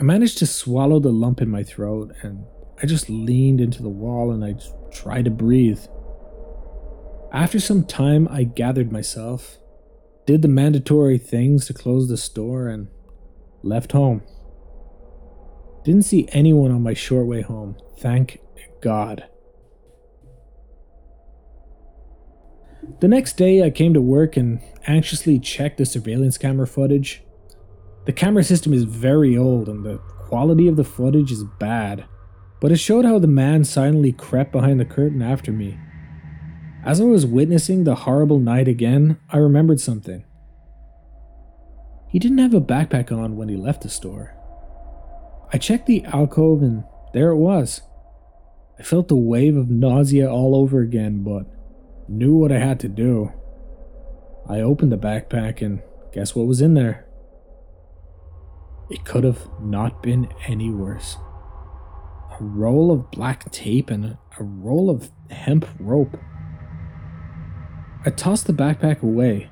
I 0.01 0.05
managed 0.05 0.39
to 0.39 0.47
swallow 0.47 1.01
the 1.01 1.13
lump 1.13 1.41
in 1.41 1.49
my 1.49 1.63
throat 1.63 2.15
and 2.23 2.45
I 2.83 2.87
just 2.87 3.09
leaned 3.09 3.61
into 3.61 3.83
the 3.83 3.89
wall 3.89 4.31
and 4.31 4.45
I 4.45 4.57
tried 4.93 5.25
to 5.25 5.31
breathe. 5.31 5.81
After 7.33 7.59
some 7.59 7.85
time, 7.85 8.29
I 8.31 8.45
gathered 8.45 8.93
myself, 8.93 9.59
did 10.27 10.43
the 10.43 10.49
mandatory 10.49 11.19
things 11.19 11.67
to 11.67 11.75
close 11.75 12.09
the 12.09 12.17
store, 12.17 12.69
and 12.69 12.89
left 13.63 13.93
home. 13.93 14.23
Didn't 15.85 16.05
see 16.05 16.29
anyone 16.33 16.71
on 16.71 16.83
my 16.83 16.95
short 16.95 17.27
way 17.27 17.43
home. 17.43 17.77
Thank 17.99 18.41
God. 18.81 19.27
The 23.01 23.09
next 23.09 23.37
day, 23.37 23.63
I 23.63 23.71
came 23.71 23.93
to 23.95 24.01
work 24.01 24.37
and 24.37 24.61
anxiously 24.87 25.39
checked 25.39 25.79
the 25.79 25.85
surveillance 25.85 26.39
camera 26.39 26.67
footage. 26.67 27.23
The 28.07 28.13
camera 28.13 28.45
system 28.45 28.73
is 28.73 28.85
very 28.85 29.37
old 29.37 29.69
and 29.69 29.85
the 29.85 29.99
quality 29.99 30.67
of 30.69 30.77
the 30.77 30.85
footage 30.85 31.31
is 31.31 31.45
bad, 31.59 32.05
but 32.61 32.73
it 32.73 32.77
showed 32.77 33.05
how 33.05 33.19
the 33.19 33.27
man 33.27 33.65
silently 33.65 34.13
crept 34.13 34.53
behind 34.53 34.81
the 34.81 34.85
curtain 34.85 35.23
after 35.23 35.53
me. 35.53 35.79
As 36.85 37.01
I 37.01 37.05
was 37.05 37.27
witnessing 37.27 37.85
the 37.85 37.97
horrible 37.97 38.39
night 38.39 38.69
again, 38.69 39.19
I 39.29 39.39
remembered 39.39 39.81
something. 39.81 40.25
He 42.09 42.19
didn't 42.19 42.39
have 42.39 42.55
a 42.55 42.61
backpack 42.61 43.11
on 43.11 43.37
when 43.37 43.49
he 43.49 43.57
left 43.57 43.83
the 43.83 43.89
store. 43.89 44.35
I 45.53 45.59
checked 45.59 45.87
the 45.87 46.05
alcove 46.07 46.63
and 46.63 46.85
there 47.13 47.31
it 47.31 47.37
was. 47.37 47.83
I 48.79 48.83
felt 48.83 49.09
the 49.09 49.17
wave 49.17 49.57
of 49.57 49.71
nausea 49.71 50.31
all 50.31 50.55
over 50.55 50.81
again, 50.81 51.23
but 51.23 51.47
knew 52.09 52.35
what 52.35 52.53
I 52.53 52.59
had 52.59 52.81
to 52.81 52.89
do. 52.89 53.33
I 54.49 54.61
opened 54.61 54.93
the 54.93 54.97
backpack 54.97 55.61
and 55.61 55.83
guess 56.13 56.35
what 56.35 56.47
was 56.47 56.61
in 56.61 56.75
there? 56.75 57.07
It 58.89 59.05
could 59.05 59.25
have 59.25 59.49
not 59.61 60.03
been 60.03 60.29
any 60.47 60.71
worse. 60.71 61.17
A 62.39 62.43
roll 62.43 62.93
of 62.93 63.11
black 63.11 63.51
tape 63.51 63.91
and 63.91 64.19
a 64.39 64.43
roll 64.43 64.89
of 64.89 65.11
hemp 65.31 65.67
rope. 65.81 66.17
I 68.05 68.11
tossed 68.11 68.47
the 68.47 68.53
backpack 68.53 69.03
away, 69.03 69.51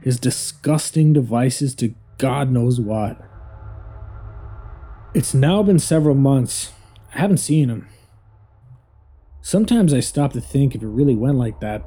his 0.00 0.20
disgusting 0.20 1.12
devices 1.12 1.74
to 1.76 1.94
God 2.18 2.52
knows 2.52 2.80
what. 2.80 3.20
It's 5.14 5.34
now 5.34 5.62
been 5.64 5.80
several 5.80 6.14
months. 6.14 6.72
I 7.12 7.18
haven't 7.18 7.38
seen 7.38 7.70
him. 7.70 7.88
Sometimes 9.40 9.94
I 9.94 10.00
stop 10.00 10.32
to 10.32 10.40
think 10.40 10.74
if 10.74 10.82
it 10.82 10.86
really 10.86 11.14
went 11.14 11.38
like 11.38 11.60
that, 11.60 11.82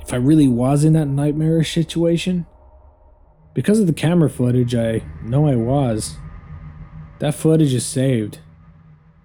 if 0.00 0.12
I 0.12 0.16
really 0.16 0.48
was 0.48 0.84
in 0.84 0.92
that 0.92 1.06
nightmarish 1.06 1.72
situation. 1.72 2.46
Because 3.54 3.78
of 3.78 3.86
the 3.86 3.92
camera 3.92 4.30
footage, 4.30 4.74
I 4.74 5.02
know 5.22 5.46
I 5.46 5.56
was. 5.56 6.16
That 7.18 7.34
footage 7.34 7.74
is 7.74 7.86
saved. 7.86 8.38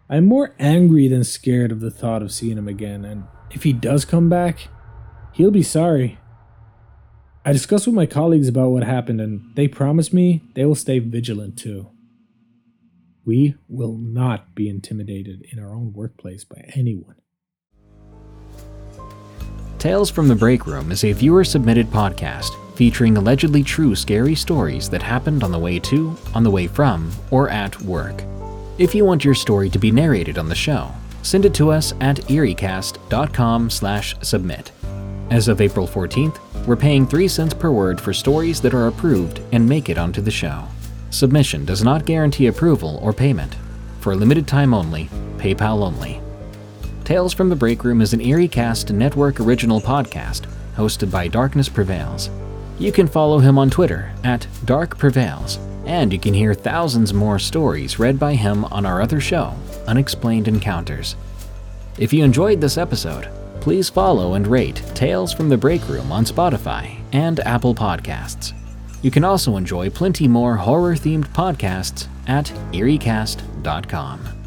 I'm 0.10 0.26
more 0.26 0.54
angry 0.60 1.08
than 1.08 1.24
scared 1.24 1.72
of 1.72 1.80
the 1.80 1.92
thought 1.92 2.22
of 2.22 2.32
seeing 2.32 2.58
him 2.58 2.68
again, 2.68 3.04
and 3.04 3.26
if 3.52 3.64
he 3.64 3.74
does 3.74 4.06
come 4.06 4.30
back, 4.30 4.70
he'll 5.34 5.52
be 5.52 5.64
sorry. 5.64 6.20
I 7.44 7.54
discussed 7.54 7.88
with 7.88 7.96
my 7.96 8.06
colleagues 8.06 8.48
about 8.48 8.72
what 8.72 8.84
happened, 8.84 9.22
and 9.22 9.56
they 9.56 9.68
promised 9.68 10.14
me 10.14 10.44
they 10.54 10.66
will 10.66 10.76
stay 10.76 11.00
vigilant 11.00 11.58
too. 11.58 11.90
We 13.26 13.56
will 13.68 13.98
not 13.98 14.56
be 14.56 14.70
intimidated 14.70 15.46
in 15.52 15.60
our 15.60 15.74
own 15.74 15.92
workplace 15.94 16.44
by 16.44 16.70
anyone. 16.76 17.16
Tales 19.80 20.10
from 20.10 20.28
the 20.28 20.36
Break 20.36 20.66
Room 20.66 20.92
is 20.92 21.04
a 21.04 21.12
viewer 21.12 21.44
submitted 21.44 21.92
podcast 21.92 22.50
featuring 22.76 23.16
allegedly 23.16 23.62
true 23.62 23.94
scary 23.94 24.34
stories 24.34 24.90
that 24.90 25.04
happened 25.04 25.44
on 25.44 25.52
the 25.52 25.60
way 25.60 25.78
to, 25.80 26.18
on 26.34 26.42
the 26.42 26.50
way 26.50 26.66
from, 26.66 27.12
or 27.30 27.48
at 27.50 27.80
work. 27.82 28.24
If 28.80 28.96
you 28.96 29.06
want 29.06 29.24
your 29.24 29.36
story 29.36 29.70
to 29.70 29.78
be 29.78 29.92
narrated 29.92 30.40
on 30.40 30.50
the 30.50 30.56
show, 30.56 30.90
send 31.22 31.46
it 31.46 31.54
to 31.56 31.70
us 31.70 31.94
at 32.02 32.18
eeriecast.com/submit. 32.18 34.72
As 35.30 35.48
of 35.48 35.62
April 35.62 35.88
14th, 35.88 36.40
we're 36.66 36.76
paying 36.76 37.06
3 37.06 37.28
cents 37.28 37.54
per 37.54 37.70
word 37.70 38.02
for 38.02 38.14
stories 38.14 38.60
that 38.62 38.74
are 38.74 38.88
approved 38.88 39.42
and 39.52 39.70
make 39.70 39.90
it 39.90 40.00
onto 40.00 40.22
the 40.22 40.32
show. 40.32 40.64
Submission 41.12 41.66
does 41.66 41.84
not 41.84 42.06
guarantee 42.06 42.48
approval 42.48 42.98
or 43.04 43.14
payment. 43.14 43.56
For 44.00 44.14
a 44.14 44.16
limited 44.16 44.48
time 44.48 44.74
only, 44.74 45.08
PayPal 45.38 45.84
only. 45.84 46.20
Tales 47.08 47.34
from 47.34 47.48
the 47.48 47.56
Break 47.56 47.86
Room 47.86 48.02
is 48.02 48.12
an 48.12 48.20
EerieCast 48.20 48.94
network 48.94 49.40
original 49.40 49.80
podcast 49.80 50.42
hosted 50.76 51.10
by 51.10 51.30
Darkness 51.30 51.70
Prevails. 51.70 52.30
You 52.80 52.92
can 52.92 53.08
follow 53.08 53.40
him 53.40 53.58
on 53.58 53.70
Twitter 53.70 54.12
at 54.26 54.46
Dark 54.66 54.98
Prevails, 54.98 55.58
and 55.86 56.12
you 56.12 56.20
can 56.20 56.34
hear 56.34 56.54
thousands 56.54 57.14
more 57.14 57.40
stories 57.40 57.98
read 57.98 58.20
by 58.20 58.36
him 58.36 58.66
on 58.66 58.86
our 58.86 59.02
other 59.02 59.22
show, 59.22 59.54
Unexplained 59.88 60.50
Encounters. 60.50 61.16
If 61.98 62.12
you 62.12 62.26
enjoyed 62.26 62.60
this 62.60 62.78
episode, 62.78 63.30
please 63.62 63.88
follow 63.88 64.34
and 64.34 64.46
rate 64.46 64.84
Tales 64.94 65.32
from 65.32 65.48
the 65.48 65.56
Break 65.56 65.88
Room 65.88 66.12
on 66.12 66.26
Spotify 66.26 67.00
and 67.14 67.40
Apple 67.40 67.74
Podcasts. 67.74 68.52
You 69.02 69.12
can 69.12 69.24
also 69.24 69.56
enjoy 69.56 69.90
plenty 69.92 70.28
more 70.28 70.58
horror 70.58 70.96
themed 70.96 71.30
podcasts 71.30 72.10
at 72.28 72.48
EerieCast.com. 72.74 74.47